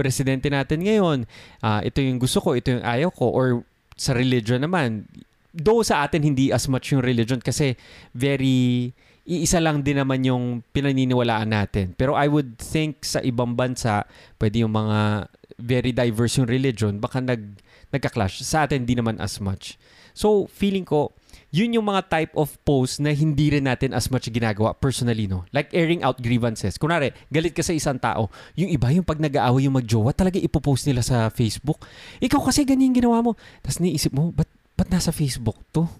[0.00, 1.28] presidente natin ngayon.
[1.60, 3.28] Ah, ito yung gusto ko, ito yung ayaw ko.
[3.28, 3.68] Or
[4.00, 5.04] sa religion naman,
[5.52, 7.76] though sa atin hindi as much yung religion kasi
[8.16, 8.90] very
[9.28, 11.92] iisa lang din naman yung pinaniniwalaan natin.
[11.94, 14.08] Pero I would think sa ibang bansa,
[14.40, 15.28] pwede yung mga
[15.60, 17.60] very diverse yung religion, baka nag,
[17.92, 18.40] nagka-clash.
[18.42, 19.76] Sa atin, hindi naman as much.
[20.16, 21.12] So, feeling ko,
[21.50, 25.42] yun yung mga type of post na hindi rin natin as much ginagawa personally, no?
[25.50, 26.78] Like airing out grievances.
[26.78, 30.86] Kunwari, galit ka sa isang tao, yung iba yung pag nag-aaway yung magjowa, talaga ipopost
[30.86, 31.82] nila sa Facebook.
[32.22, 33.34] Ikaw kasi ganyan ginawa mo.
[33.66, 35.90] Tapos niisip mo, ba't, ba't nasa Facebook to?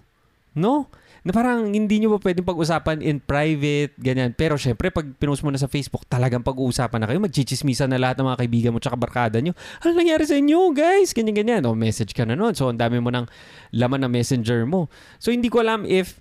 [0.55, 0.87] No?
[1.21, 4.33] Na parang hindi nyo ba pwedeng pag-usapan in private, ganyan.
[4.33, 8.17] Pero syempre, pag pinost mo na sa Facebook, talagang pag-uusapan na kayo, magchichismisan na lahat
[8.17, 9.53] ng mga kaibigan mo tsaka barkada nyo.
[9.85, 11.13] Ano nangyari sa inyo, guys?
[11.13, 11.61] Ganyan-ganyan.
[11.69, 12.57] O, message ka na nun.
[12.57, 13.29] So, ang dami mo ng
[13.77, 14.89] laman ng messenger mo.
[15.21, 16.17] So, hindi ko alam if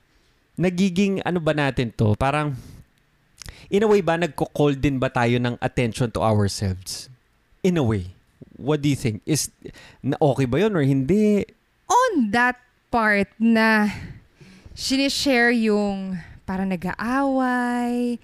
[0.61, 2.13] nagiging ano ba natin to?
[2.21, 2.53] Parang,
[3.73, 7.09] in a way ba, nagko-call din ba tayo ng attention to ourselves?
[7.65, 8.13] In a way.
[8.61, 9.25] What do you think?
[9.25, 9.49] Is,
[10.05, 11.49] na okay ba yun or hindi?
[11.89, 12.61] On that
[12.93, 13.89] part na
[14.75, 18.19] sinishare yung para nag-aaway,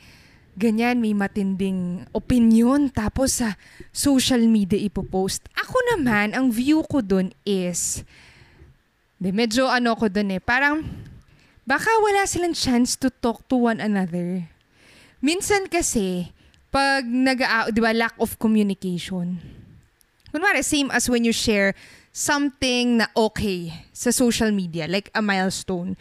[0.57, 3.55] ganyan, may matinding opinion, tapos sa
[3.93, 5.45] social media ipopost.
[5.55, 8.03] Ako naman, ang view ko dun is,
[9.21, 10.83] de, medyo ano ko dun eh, parang,
[11.63, 14.49] baka wala silang chance to talk to one another.
[15.21, 16.33] Minsan kasi,
[16.73, 19.39] pag nag di ba, lack of communication.
[20.35, 21.79] Kunwari, same as when you share
[22.11, 25.95] something na okay sa social media, like a milestone.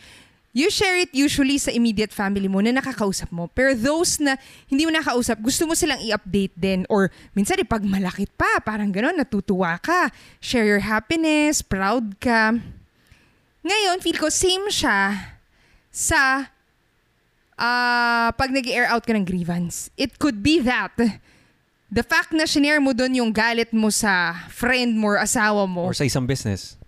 [0.55, 3.51] You share it usually sa immediate family mo na nakakausap mo.
[3.51, 4.39] Pero those na
[4.71, 6.87] hindi mo nakakausap, gusto mo silang i-update din.
[6.87, 10.15] Or minsan, eh, pag malakit pa, parang gano'n, natutuwa ka.
[10.39, 12.55] Share your happiness, proud ka.
[13.67, 15.35] Ngayon, feel ko same siya
[15.91, 16.47] sa
[17.59, 19.91] ah pag nag air out ka ng grievance.
[19.99, 20.95] It could be that
[21.91, 25.91] the fact na shinare mo doon yung galit mo sa friend mo or asawa mo.
[25.91, 26.79] Or sa isang business?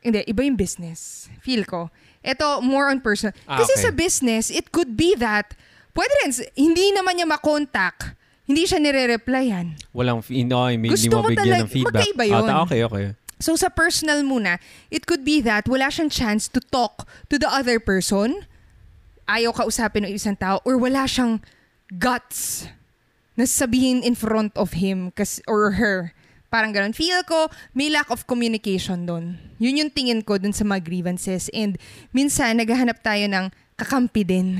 [0.00, 1.28] Hindi, iba yung business.
[1.44, 1.92] Feel ko.
[2.20, 3.32] Ito, more on personal.
[3.48, 3.84] Ah, Kasi okay.
[3.84, 5.56] sa business, it could be that,
[5.96, 9.78] pwede rin, hindi naman niya makontak, hindi siya nire-replyan.
[9.94, 11.94] Walang, fi- no, hindi Gusto mo mo bigyan talag- ng feedback.
[11.96, 12.44] magkaiba yun.
[12.44, 13.04] Ah, okay, okay.
[13.40, 14.60] So sa personal muna,
[14.92, 18.44] it could be that wala siyang chance to talk to the other person,
[19.24, 21.40] ayaw kausapin ng isang tao, or wala siyang
[21.88, 22.68] guts
[23.32, 26.12] na sabihin in front of him kas, or her.
[26.50, 26.90] Parang ganun.
[26.90, 29.38] Feel ko, may lack of communication doon.
[29.62, 31.46] Yun yung tingin ko dun sa mga grievances.
[31.54, 31.78] And
[32.10, 34.58] minsan, naghahanap tayo ng kakampi din.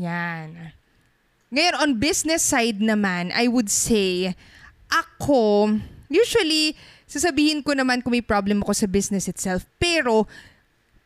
[0.00, 0.72] Yan.
[1.52, 4.32] Ngayon, on business side naman, I would say,
[4.88, 5.76] ako,
[6.08, 6.72] usually,
[7.04, 9.68] sasabihin ko naman kung may problem ako sa business itself.
[9.76, 10.24] Pero,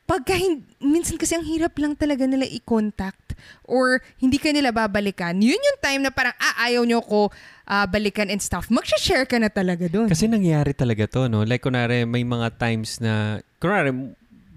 [0.06, 0.38] pagka
[0.78, 3.29] minsan kasi ang hirap lang talaga nila i-contact
[3.64, 7.28] or hindi ka nila babalikan, yun yung time na parang, ah, ayaw nyo ko
[7.64, 8.66] ah, balikan and stuff.
[8.66, 10.10] Mag-share ka na talaga doon.
[10.10, 11.46] Kasi nangyari talaga to, no?
[11.46, 13.94] Like, kunwari, may mga times na, kunwari,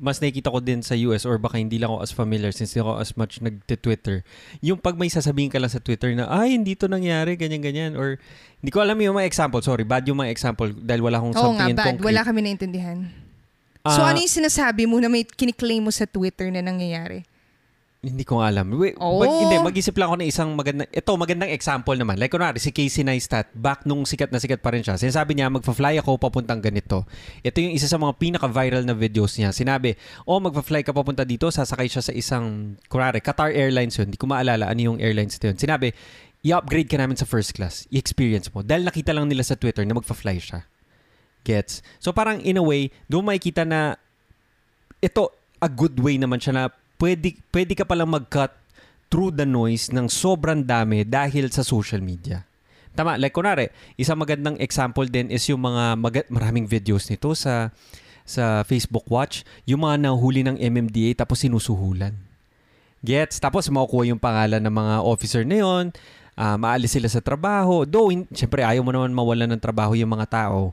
[0.04, 2.84] mas nakikita ko din sa US or baka hindi lang ako as familiar since hindi
[2.84, 4.26] ako as much nagte-Twitter.
[4.60, 7.96] Yung pag may sasabihin ka lang sa Twitter na, ay, hindi to nangyari, ganyan-ganyan.
[7.96, 8.18] Or,
[8.60, 9.62] hindi ko alam yung mga example.
[9.62, 11.86] Sorry, bad yung mga example dahil wala akong Oo something nga, in bad.
[11.96, 12.08] concrete.
[12.10, 12.98] Wala kami naintindihan.
[13.86, 17.24] so, Ah, ano yung sinasabi mo na may kiniklaim mo sa Twitter na nangyayari?
[18.04, 18.68] Hindi ko alam.
[18.76, 19.24] Wait, Oh.
[19.24, 22.20] mag- hindi, mag-isip lang ako ng isang magandang, ito, magandang example naman.
[22.20, 25.48] Like, kunwari, si Casey Neistat, back nung sikat na sikat pa rin siya, sinasabi niya,
[25.48, 27.08] magfa-fly ako papuntang ganito.
[27.48, 29.56] Ito yung isa sa mga pinaka-viral na videos niya.
[29.56, 29.96] Sinabi,
[30.28, 34.12] oh, magfa-fly ka papunta dito, sasakay siya sa isang, kunwari, Qatar Airlines yun.
[34.12, 35.56] Hindi ko maalala ano yung airlines ito yun.
[35.56, 35.96] Sinabi,
[36.44, 37.88] i-upgrade ka namin sa first class.
[37.88, 38.68] I-experience mo.
[38.68, 40.68] Dahil nakita lang nila sa Twitter na magfa-fly siya.
[41.48, 41.80] Gets?
[42.04, 43.96] So parang in a way, doon makikita na
[45.00, 45.32] ito,
[45.64, 46.64] a good way naman siya na
[47.04, 48.56] pwede, pwede ka palang mag-cut
[49.12, 52.48] through the noise ng sobrang dami dahil sa social media.
[52.96, 53.68] Tama, like kunwari,
[54.00, 57.76] isang magandang example din is yung mga maga- maraming videos nito sa
[58.24, 62.16] sa Facebook Watch, yung mga nahuli ng MMDA tapos sinusuhulan.
[63.04, 63.44] Gets?
[63.44, 65.92] Tapos makukuha yung pangalan ng mga officer na yun,
[66.40, 67.84] ah, maalis sila sa trabaho.
[67.84, 70.72] Though, hin- syempre ayaw mo naman mawalan ng trabaho yung mga tao.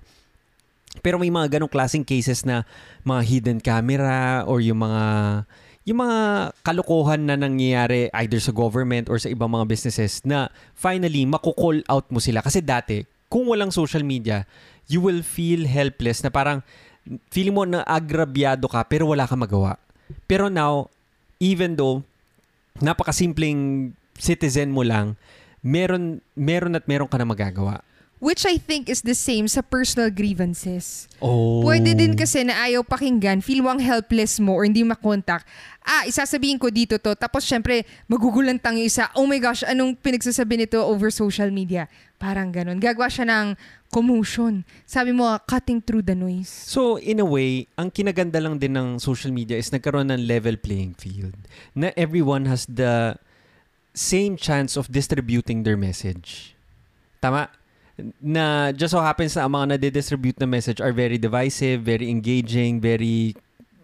[1.02, 2.62] Pero may mga ganong klaseng cases na
[3.02, 5.02] mga hidden camera or yung mga
[5.88, 11.24] yung mga kalokohan na nangyayari either sa government or sa ibang mga businesses na finally
[11.24, 12.44] maku-call out mo sila.
[12.44, 14.44] Kasi dati kung walang social media
[14.90, 16.60] you will feel helpless na parang
[17.32, 19.80] feeling mo na agrabyado ka pero wala kang magawa.
[20.28, 20.92] Pero now
[21.40, 22.04] even though
[22.78, 25.16] napakasimpleng citizen mo lang
[25.64, 27.80] meron meron at meron ka na magagawa
[28.20, 31.08] Which I think is the same sa personal grievances.
[31.24, 35.40] oh Pwede din kasi na ayaw pakinggan, feel mo ang helpless mo or hindi makontak.
[35.80, 37.16] Ah, isasabihin ko dito to.
[37.16, 39.08] Tapos syempre, magugulantang yung isa.
[39.16, 41.88] Oh my gosh, anong pinagsasabi nito over social media?
[42.20, 42.76] Parang ganun.
[42.76, 43.56] Gagawa siya ng
[43.88, 44.68] commotion.
[44.84, 46.52] Sabi mo, cutting through the noise.
[46.52, 50.60] So, in a way, ang kinaganda lang din ng social media is nagkaroon ng level
[50.60, 51.40] playing field.
[51.72, 53.16] Na everyone has the
[53.96, 56.52] same chance of distributing their message.
[57.24, 57.59] Tama?
[58.22, 62.80] Na just so happens na ang mga nade-distribute na message are very divisive, very engaging,
[62.80, 63.34] very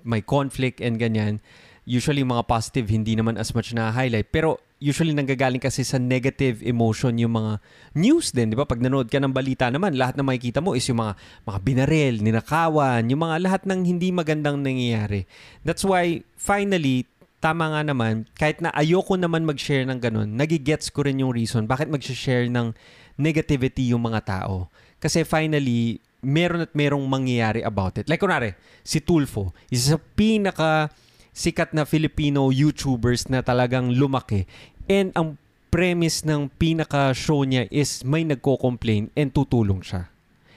[0.07, 1.43] may conflict and ganyan.
[1.87, 4.31] Usually mga positive hindi naman as much na highlight.
[4.31, 7.53] Pero usually nanggagaling kasi sa negative emotion yung mga
[7.97, 8.69] news din, di ba?
[8.69, 11.17] Pag nanood ka ng balita naman, lahat na makikita mo is yung mga
[11.49, 15.25] mga binarel, ninakawan, yung mga lahat ng hindi magandang nangyayari.
[15.65, 17.09] That's why finally
[17.41, 21.69] tama nga naman, kahit na ayoko naman mag-share ng ganun, nagigets ko rin yung reason
[21.69, 22.73] bakit mag-share ng
[23.17, 24.69] negativity yung mga tao.
[25.01, 28.09] Kasi finally, meron at merong mangyayari about it.
[28.09, 30.89] Like kunwari, si Tulfo, isa sa pinaka
[31.37, 34.49] sikat na Filipino YouTubers na talagang lumaki.
[34.89, 35.37] And ang
[35.69, 40.09] premise ng pinaka-show niya is may nagko-complain and tutulong siya.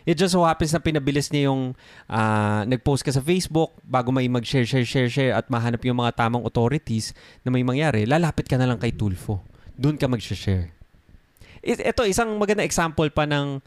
[0.08, 1.76] It just so happens na pinabilis niya yung
[2.08, 6.16] ah, nag-post ka sa Facebook bago may mag-share, share, share, share at mahanap yung mga
[6.16, 7.12] tamang authorities
[7.44, 9.44] na may mangyari, lalapit ka na lang kay Tulfo.
[9.76, 10.79] Doon ka mag-share.
[11.62, 13.60] It, ito, isang maganda example pa ng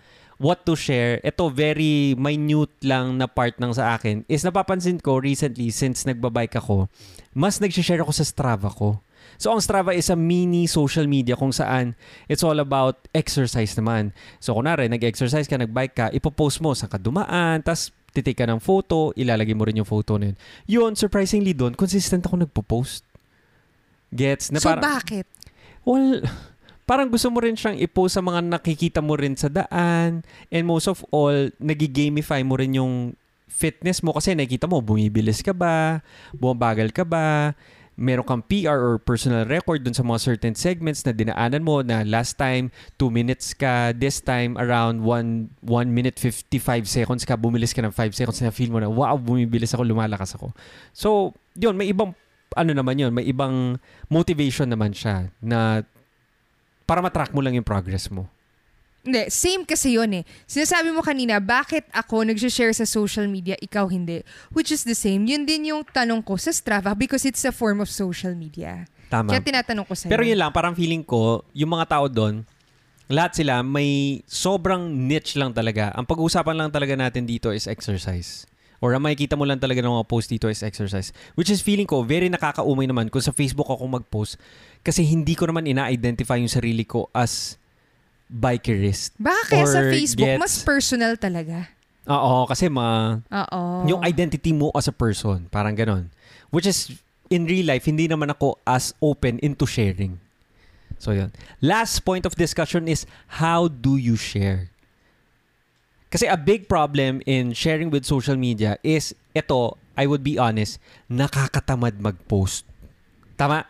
[0.43, 1.23] what to share.
[1.23, 6.59] Ito, very minute lang na part ng sa akin is napapansin ko recently since nagbabike
[6.59, 6.91] ako,
[7.31, 8.99] mas nag-share ako sa Strava ko.
[9.39, 11.95] So, ang Strava is a mini social media kung saan
[12.27, 14.11] it's all about exercise naman.
[14.43, 19.15] So, kunwari, nag-exercise ka, nag-bike ka, ipopost mo sa kadumaan, tas titake ka ng photo,
[19.17, 20.37] ilalagay mo rin yung photo na yun.
[20.69, 23.07] Yun, surprisingly doon, consistent ako nagpo-post.
[24.13, 24.53] Gets?
[24.53, 25.25] Na so parang- bakit?
[25.83, 26.21] Well,
[26.87, 30.27] parang gusto mo rin siyang i-post sa mga nakikita mo rin sa daan.
[30.51, 33.15] And most of all, nag-gamify mo rin yung
[33.53, 36.03] fitness mo kasi nakikita mo, bumibilis ka ba,
[36.35, 37.55] bumabagal ka ba,
[37.95, 42.03] meron kang PR or personal record dun sa mga certain segments na dinaanan mo na
[42.03, 47.77] last time 2 minutes ka, this time around 1, 1 minute 55 seconds ka, bumilis
[47.77, 50.51] ka ng 5 seconds na feel mo na wow, bumibilis ako, lumalakas ako.
[50.97, 52.17] So, yun, may ibang
[52.57, 55.85] ano naman yun, may ibang motivation naman siya na
[56.93, 58.29] para matrack mo lang yung progress mo.
[59.01, 60.25] Hindi, same kasi yun eh.
[60.45, 64.21] Sinasabi mo kanina, bakit ako nag-share sa social media, ikaw hindi?
[64.53, 65.25] Which is the same.
[65.25, 68.85] Yun din yung tanong ko sa Strava because it's a form of social media.
[69.09, 69.33] Tama.
[69.33, 70.13] Kaya tinatanong ko sa'yo.
[70.13, 72.45] Pero yun lang, parang feeling ko, yung mga tao doon,
[73.09, 75.97] lahat sila may sobrang niche lang talaga.
[75.97, 78.45] Ang pag-uusapan lang talaga natin dito is exercise.
[78.83, 81.15] Or ang makikita mo lang talaga ng mga post dito is exercise.
[81.39, 84.35] Which is feeling ko, very nakakaumay naman kung sa Facebook ako mag-post
[84.83, 87.55] kasi hindi ko naman ina-identify yung sarili ko as
[88.27, 89.15] bikerist.
[89.23, 91.71] Kaya sa Facebook, gets- mas personal talaga.
[92.11, 93.87] Oo, kasi ma Oo.
[93.87, 96.11] yung identity mo as a person, parang ganon.
[96.51, 96.91] Which is,
[97.31, 100.19] in real life, hindi naman ako as open into sharing.
[100.99, 101.31] So, yun.
[101.63, 103.07] Last point of discussion is,
[103.39, 104.72] how do you share?
[106.13, 110.77] Kasi a big problem in sharing with social media is, ito, I would be honest,
[111.09, 112.69] nakakatamad mag-post.
[113.41, 113.65] Tama?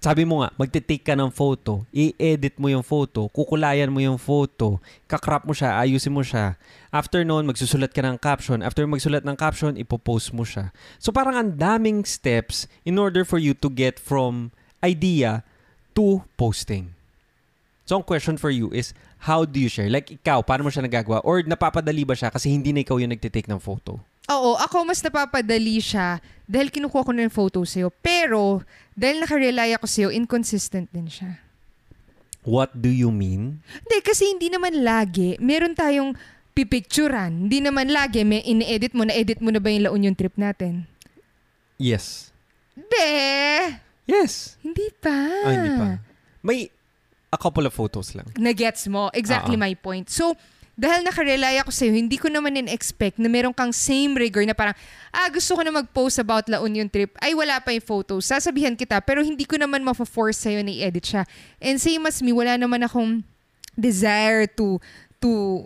[0.00, 4.80] Sabi mo nga, magte-take ka ng photo, i-edit mo yung photo, kukulayan mo yung photo,
[5.04, 6.56] kakrap mo siya, ayusin mo siya.
[6.88, 8.64] After noon, magsusulat ka ng caption.
[8.64, 10.72] After magsulat ng caption, ipopost mo siya.
[10.96, 14.48] So parang ang daming steps in order for you to get from
[14.80, 15.44] idea
[15.92, 16.95] to posting.
[17.86, 18.90] So ang question for you is,
[19.22, 19.86] how do you share?
[19.86, 21.22] Like ikaw, paano mo siya nagagawa?
[21.22, 24.02] Or napapadali ba siya kasi hindi na ikaw yung nagte-take ng photo?
[24.26, 26.18] Oo, ako mas napapadali siya
[26.50, 27.94] dahil kinukuha ko na yung photo sa'yo.
[28.02, 28.66] Pero,
[28.98, 31.38] dahil nakarely ako sa'yo, inconsistent din siya.
[32.42, 33.62] What do you mean?
[33.86, 35.38] Hindi, kasi hindi naman lagi.
[35.38, 36.14] Meron tayong
[36.54, 37.46] pipicturan.
[37.46, 38.22] Hindi naman lagi.
[38.22, 39.02] May in-edit mo.
[39.02, 40.86] Na-edit mo na ba yung La Union trip natin?
[41.78, 42.30] Yes.
[42.78, 43.10] Hindi!
[44.06, 44.54] Yes.
[44.62, 45.18] Hindi pa.
[45.42, 45.88] Ah, hindi pa.
[46.46, 46.70] May
[47.36, 48.24] a couple of photos lang.
[48.40, 49.12] Na-gets mo.
[49.12, 49.60] Exactly Oo.
[49.60, 50.08] my point.
[50.08, 50.32] So,
[50.76, 54.76] dahil nakarely ako sa'yo, hindi ko naman in-expect na meron kang same rigor na parang,
[55.08, 57.16] ah, gusto ko na mag-post about La Union trip.
[57.16, 58.28] Ay, wala pa yung photos.
[58.28, 61.22] Sasabihan kita, pero hindi ko naman ma-force sa'yo na i-edit siya.
[61.64, 63.24] And same as me, wala naman akong
[63.72, 64.76] desire to
[65.24, 65.64] to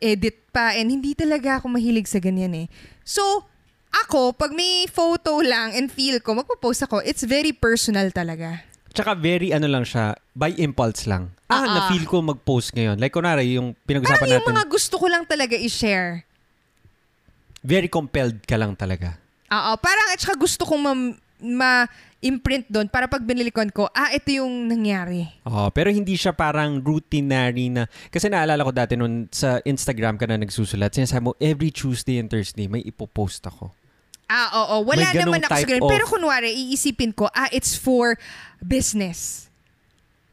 [0.00, 0.72] edit pa.
[0.72, 2.66] And hindi talaga ako mahilig sa ganyan eh.
[3.04, 3.44] So,
[3.92, 8.64] ako, pag may photo lang and feel ko, magpo-post ako, it's very personal talaga.
[8.96, 11.28] Tsaka very ano lang siya, by impulse lang.
[11.46, 11.66] Ah, ah.
[11.68, 12.96] na-feel ko mag-post ngayon.
[12.96, 16.24] Like kunwari, yung pinag-usapan Parang yung natin, mga gusto ko lang talaga i-share.
[17.66, 19.18] very compelled ka lang talaga.
[19.50, 24.32] Oo, parang at saka gusto kong ma- ma-imprint doon para pag binilikan ko, ah, ito
[24.32, 25.26] yung nangyari.
[25.44, 27.90] Oo, pero hindi siya parang routinary na...
[28.08, 32.30] Kasi naalala ko dati nun sa Instagram ka na nagsusulat, sinasabi mo, every Tuesday and
[32.30, 33.74] Thursday, may ipopost ako.
[34.26, 34.82] Ah, oo.
[34.82, 35.82] Wala May naman ako sa ganun.
[35.86, 38.18] of- Pero kunwari, iisipin ko, ah, it's for
[38.58, 39.46] business.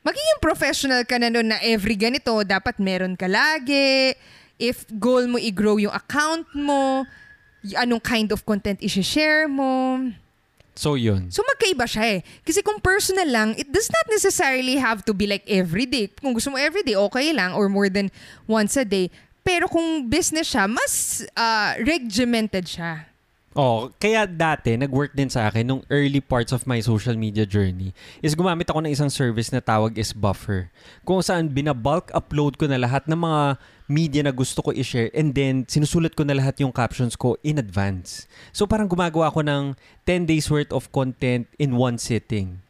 [0.04, 4.18] Magiging professional ka na nun na every ganito, dapat meron ka lagi.
[4.60, 7.06] If goal mo i-grow yung account mo,
[7.72, 10.02] anong kind of content i-share mo.
[10.74, 11.30] So, yun.
[11.30, 12.20] So magkaiba siya eh.
[12.42, 16.10] Kasi kung personal lang, it does not necessarily have to be like everyday.
[16.10, 18.10] Kung gusto mo everyday, okay lang or more than
[18.50, 19.14] once a day.
[19.46, 23.06] Pero kung business siya, mas uh, regimented siya.
[23.54, 27.94] Oh, kaya dati, nag-work din sa akin nung early parts of my social media journey
[28.26, 30.74] is gumamit ako ng isang service na tawag is Buffer.
[31.06, 35.38] Kung saan binabulk upload ko na lahat ng mga media na gusto ko i-share and
[35.38, 38.26] then sinusulat ko na lahat yung captions ko in advance.
[38.50, 39.78] So parang gumagawa ako ng
[40.10, 42.63] 10 days worth of content in one sitting.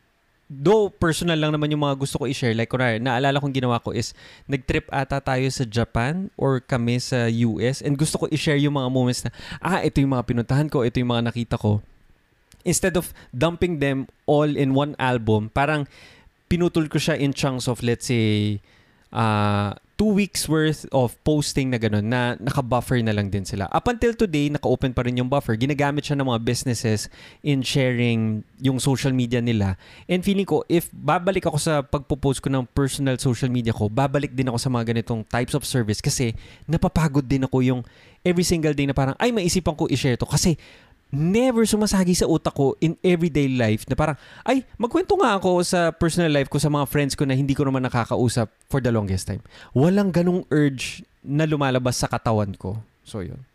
[0.54, 2.54] Though personal lang naman yung mga gusto ko i-share.
[2.54, 4.14] Like, kunwari, naalala kong ginawa ko is,
[4.46, 8.90] nag-trip ata tayo sa Japan or kami sa US and gusto ko i-share yung mga
[8.94, 11.82] moments na, ah, ito yung mga pinuntahan ko, ito yung mga nakita ko.
[12.62, 15.90] Instead of dumping them all in one album, parang
[16.46, 18.62] pinutol ko siya in chunks of, let's say,
[19.10, 23.70] uh, two weeks worth of posting na ganun na naka-buffer na lang din sila.
[23.70, 25.54] Up until today, naka-open pa rin yung buffer.
[25.54, 27.14] Ginagamit siya ng mga businesses
[27.46, 29.78] in sharing yung social media nila.
[30.10, 34.34] And feeling ko, if babalik ako sa pagpo-post ko ng personal social media ko, babalik
[34.34, 36.34] din ako sa mga ganitong types of service kasi
[36.66, 37.82] napapagod din ako yung
[38.26, 40.26] every single day na parang, ay, maisipan ko i-share to.
[40.26, 40.58] Kasi
[41.14, 44.18] never sumasagi sa utak ko in everyday life na parang,
[44.50, 47.70] ay, magkwento nga ako sa personal life ko sa mga friends ko na hindi ko
[47.70, 49.46] naman nakakausap for the longest time.
[49.78, 52.82] Walang ganong urge na lumalabas sa katawan ko.
[53.06, 53.46] So, yun.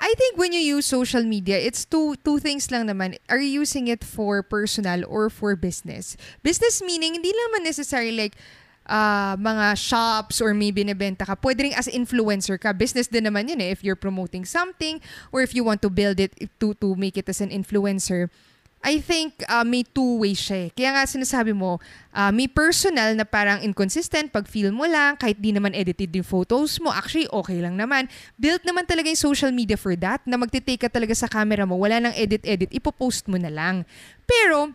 [0.00, 3.20] I think when you use social media, it's two two things lang naman.
[3.28, 6.16] Are you using it for personal or for business?
[6.40, 8.32] Business meaning, hindi naman necessarily like
[8.90, 11.38] uh, mga shops or maybe nabenta ka.
[11.38, 12.74] Pwede rin as influencer ka.
[12.74, 13.70] Business din naman yun eh.
[13.70, 14.98] If you're promoting something
[15.30, 18.26] or if you want to build it to, to make it as an influencer.
[18.80, 20.68] I think uh, may two ways siya eh.
[20.72, 21.76] Kaya nga sinasabi mo,
[22.16, 26.24] uh, may personal na parang inconsistent pag feel mo lang, kahit di naman edited yung
[26.24, 28.08] photos mo, actually okay lang naman.
[28.40, 31.76] Built naman talaga yung social media for that, na magtitake ka talaga sa camera mo,
[31.76, 33.84] wala nang edit-edit, ipopost mo na lang.
[34.24, 34.72] Pero,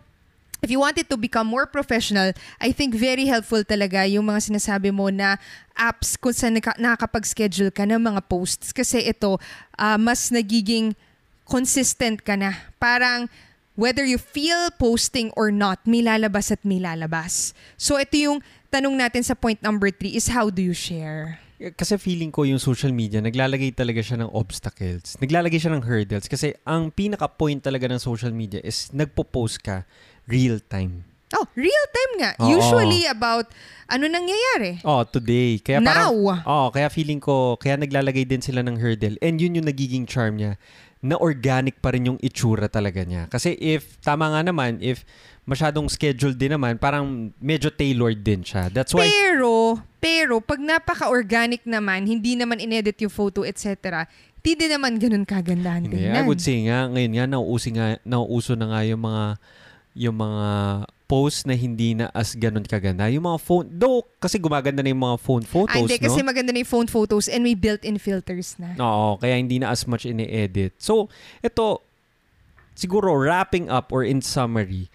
[0.65, 4.49] if you want it to become more professional, I think very helpful talaga yung mga
[4.49, 5.37] sinasabi mo na
[5.77, 8.73] apps kung saan naka- nakakapag-schedule ka ng mga posts.
[8.73, 9.37] Kasi ito,
[9.77, 10.97] ah, mas nagiging
[11.45, 12.57] consistent ka na.
[12.81, 13.29] Parang
[13.77, 17.53] whether you feel posting or not, may lalabas at may lalabas.
[17.77, 18.41] So ito yung
[18.73, 21.37] tanong natin sa point number three is how do you share?
[21.55, 25.15] Kasi feeling ko yung social media, naglalagay talaga siya ng obstacles.
[25.23, 26.27] Naglalagay siya ng hurdles.
[26.27, 29.87] Kasi ang pinaka-point talaga ng social media is nagpo-post ka
[30.27, 31.05] real time.
[31.33, 32.31] Oh, real time nga.
[32.39, 32.47] Oo.
[32.53, 33.49] Usually about
[33.85, 34.81] ano nangyayari.
[34.81, 35.61] Oh, today.
[35.61, 36.41] Kaya parang, Now.
[36.45, 39.17] oh, kaya feeling ko, kaya naglalagay din sila ng hurdle.
[39.21, 40.57] And yun yung nagiging charm niya,
[41.05, 43.29] na organic pa rin yung itsura talaga niya.
[43.29, 45.05] Kasi if, tama nga naman, if
[45.45, 48.73] masyadong scheduled din naman, parang medyo tailored din siya.
[48.73, 54.05] That's why, Pero, pero, pag napaka-organic naman, hindi naman inedit yung photo, etc.,
[54.41, 56.21] hindi din naman ganun kagandahan hindi, tingnan.
[56.21, 59.23] I would say nga, ngayon nga, nauuso, nga, nauuso na nga yung mga,
[59.95, 60.47] yung mga
[61.07, 63.07] posts na hindi na as ganun kaganda.
[63.07, 66.03] Yung mga phone, though, kasi gumaganda na yung mga phone photos, Ah, hindi, no?
[66.11, 68.75] kasi maganda na yung phone photos and may built-in filters na.
[68.75, 70.75] Oo, kaya hindi na as much ini-edit.
[70.75, 71.07] So,
[71.39, 71.79] ito,
[72.75, 74.91] siguro wrapping up or in summary,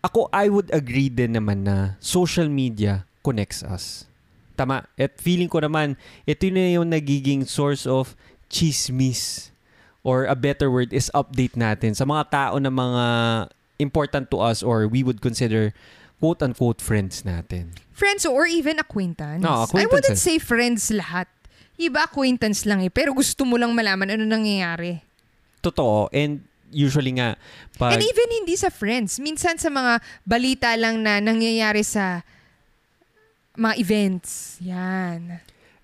[0.00, 4.08] ako I would agree din naman na social media connects us.
[4.56, 4.86] Tama.
[4.96, 8.14] At feeling ko naman, ito na yung nagiging source of
[8.46, 9.50] chismis
[10.02, 13.04] or a better word is update natin sa mga tao na mga
[13.78, 15.72] important to us or we would consider
[16.22, 17.74] quote-unquote friends natin.
[17.90, 19.42] Friends or even acquaintance.
[19.42, 21.26] No, I wouldn't say friends lahat.
[21.74, 22.92] Iba acquaintance lang eh.
[22.92, 25.02] Pero gusto mo lang malaman ano nangyayari.
[25.58, 26.06] Totoo.
[26.14, 27.34] And usually nga,
[27.74, 27.98] pag...
[27.98, 29.18] And even hindi sa friends.
[29.18, 32.22] Minsan sa mga balita lang na nangyayari sa
[33.58, 34.62] mga events.
[34.62, 35.42] Yan.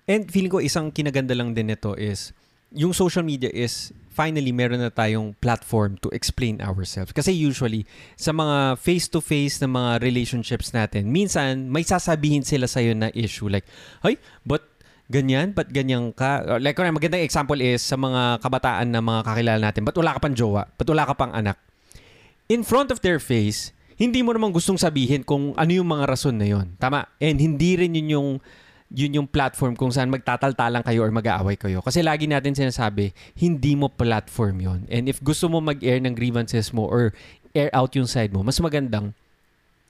[0.09, 2.33] And feeling ko isang kinaganda lang din nito is
[2.73, 7.15] yung social media is finally meron na tayong platform to explain ourselves.
[7.15, 7.87] Kasi usually
[8.19, 13.63] sa mga face-to-face na mga relationships natin, minsan may sasabihin sila sa'yo na issue like,
[14.03, 14.67] Ay, but
[15.07, 15.55] ganyan?
[15.55, 16.59] Ba't ganyan ka?
[16.59, 20.19] Like, kunwari, magandang example is sa mga kabataan na mga kakilala natin, ba't wala ka
[20.19, 20.67] pang jowa?
[20.75, 21.55] Ba't wala ka pang anak?
[22.51, 26.35] In front of their face, hindi mo naman gustong sabihin kung ano yung mga rason
[26.35, 26.75] na yon.
[26.75, 27.07] Tama?
[27.23, 28.29] And hindi rin yun yung
[28.89, 31.85] yun yung platform kung saan magtataltalang kayo or mag-aaway kayo.
[31.85, 34.79] Kasi lagi natin sinasabi, hindi mo platform yon.
[34.89, 37.13] And if gusto mo mag-air ng grievances mo or
[37.53, 39.13] air out yung side mo, mas magandang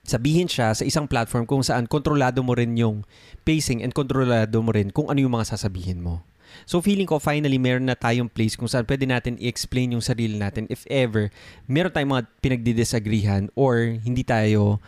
[0.04, 3.04] sabihin siya sa isang platform kung saan kontrolado mo rin yung
[3.44, 6.24] pacing and kontrolado mo rin kung ano yung mga sasabihin mo.
[6.66, 10.34] So feeling ko finally meron na tayong place kung saan pwede natin i-explain yung sarili
[10.34, 11.30] natin if ever
[11.70, 14.82] meron tayong mga pinagdidisagreehan or hindi tayo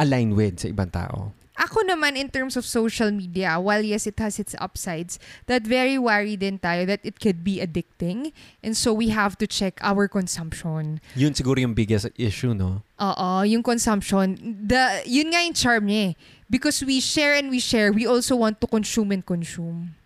[0.00, 1.36] align with sa ibang tao.
[1.52, 6.00] Ako naman in terms of social media, while yes, it has its upsides, that very
[6.00, 8.32] worried din tayo that it could be addicting.
[8.64, 11.00] And so we have to check our consumption.
[11.12, 12.80] Yun siguro yung biggest issue, no?
[12.96, 14.40] Oo, yung consumption.
[14.40, 16.12] The, yun nga yung charm niya eh.
[16.48, 19.96] Because we share and we share, we also want to consume and consume.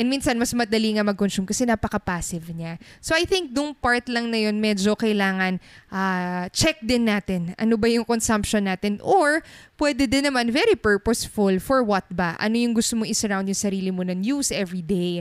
[0.00, 2.80] And minsan, mas madali nga mag-consume kasi napaka-passive niya.
[3.04, 5.60] So, I think dung part lang na yun, medyo kailangan
[5.92, 7.52] ah, check din natin.
[7.60, 8.96] Ano ba yung consumption natin?
[9.04, 9.44] Or,
[9.76, 12.32] pwede din naman very purposeful for what ba?
[12.40, 15.20] Ano yung gusto mo i-surround yung sarili mo na news every day?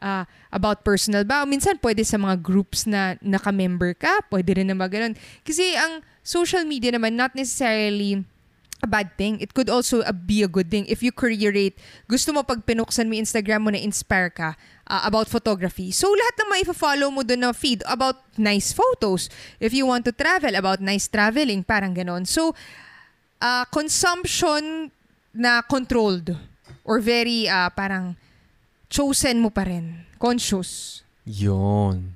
[0.00, 1.44] Ah, about personal ba?
[1.44, 4.24] O minsan, pwede sa mga groups na naka-member ka.
[4.32, 5.14] Pwede rin naman ganun.
[5.44, 8.24] Kasi ang social media naman, not necessarily
[8.82, 9.40] a bad thing.
[9.40, 11.78] It could also uh, be a good thing if you curate.
[12.08, 14.58] Gusto mo pag pinuksan mo Instagram mo na inspire ka
[14.88, 15.92] uh, about photography.
[15.94, 19.30] So lahat ng maifa-follow mo doon na feed about nice photos.
[19.60, 22.26] If you want to travel, about nice traveling, parang ganon.
[22.26, 22.52] So
[23.40, 24.90] uh, consumption
[25.34, 26.34] na controlled
[26.84, 28.16] or very uh, parang
[28.92, 30.06] chosen mo pa rin.
[30.20, 31.02] Conscious.
[31.24, 32.14] Yun.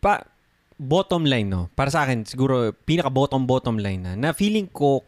[0.00, 0.22] Pa,
[0.78, 1.68] bottom line, no?
[1.74, 5.02] Para sa akin, siguro, pinaka-bottom-bottom line na, na feeling ko,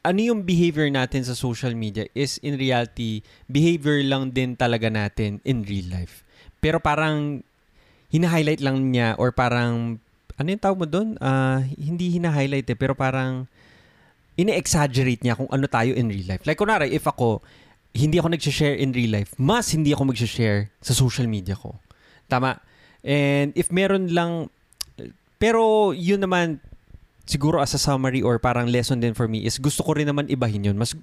[0.00, 5.44] ano yung behavior natin sa social media is in reality, behavior lang din talaga natin
[5.44, 6.24] in real life.
[6.60, 7.44] Pero parang,
[8.08, 10.00] hina-highlight lang niya or parang,
[10.40, 11.20] ano yung tawag mo doon?
[11.20, 13.44] Ah, hindi hina-highlight eh, pero parang,
[14.40, 16.48] ine-exaggerate niya kung ano tayo in real life.
[16.48, 17.44] Like, kunwari, if ako,
[17.92, 21.76] hindi ako nag-share in real life, mas hindi ako mag-share sa social media ko.
[22.24, 22.56] Tama.
[23.04, 24.48] And if meron lang,
[25.36, 26.64] pero yun naman,
[27.26, 30.26] siguro as a summary or parang lesson din for me is gusto ko rin naman
[30.26, 30.76] ibahin yun.
[30.76, 30.96] Mas,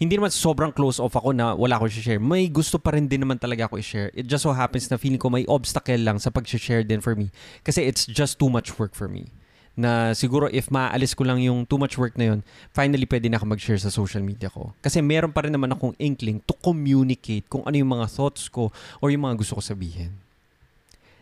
[0.00, 2.22] hindi naman sobrang close off ako na wala akong share.
[2.22, 4.10] May gusto pa rin din naman talaga ako i-share.
[4.16, 7.28] It just so happens na feeling ko may obstacle lang sa pag-share din for me.
[7.62, 9.28] Kasi it's just too much work for me.
[9.74, 13.36] Na siguro if maaalis ko lang yung too much work na yun, finally pwede na
[13.42, 14.72] ako mag-share sa social media ko.
[14.80, 18.70] Kasi meron pa rin naman akong inkling to communicate kung ano yung mga thoughts ko
[19.02, 20.23] or yung mga gusto ko sabihin.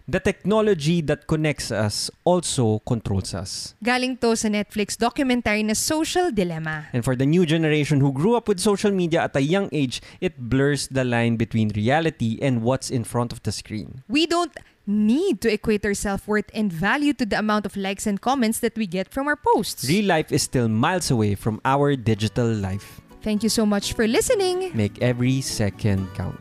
[0.09, 3.74] The technology that connects us also controls us.
[3.82, 6.90] Galing to sa Netflix documentary na Social Dilemma.
[6.92, 10.03] And for the new generation who grew up with social media at a young age,
[10.20, 14.03] it blurs the line between reality and what's in front of the screen.
[14.09, 14.50] We don't
[14.86, 18.76] need to equate our self-worth and value to the amount of likes and comments that
[18.76, 19.86] we get from our posts.
[19.86, 23.00] Real life is still miles away from our digital life.
[23.22, 24.74] Thank you so much for listening.
[24.74, 26.40] Make every second count.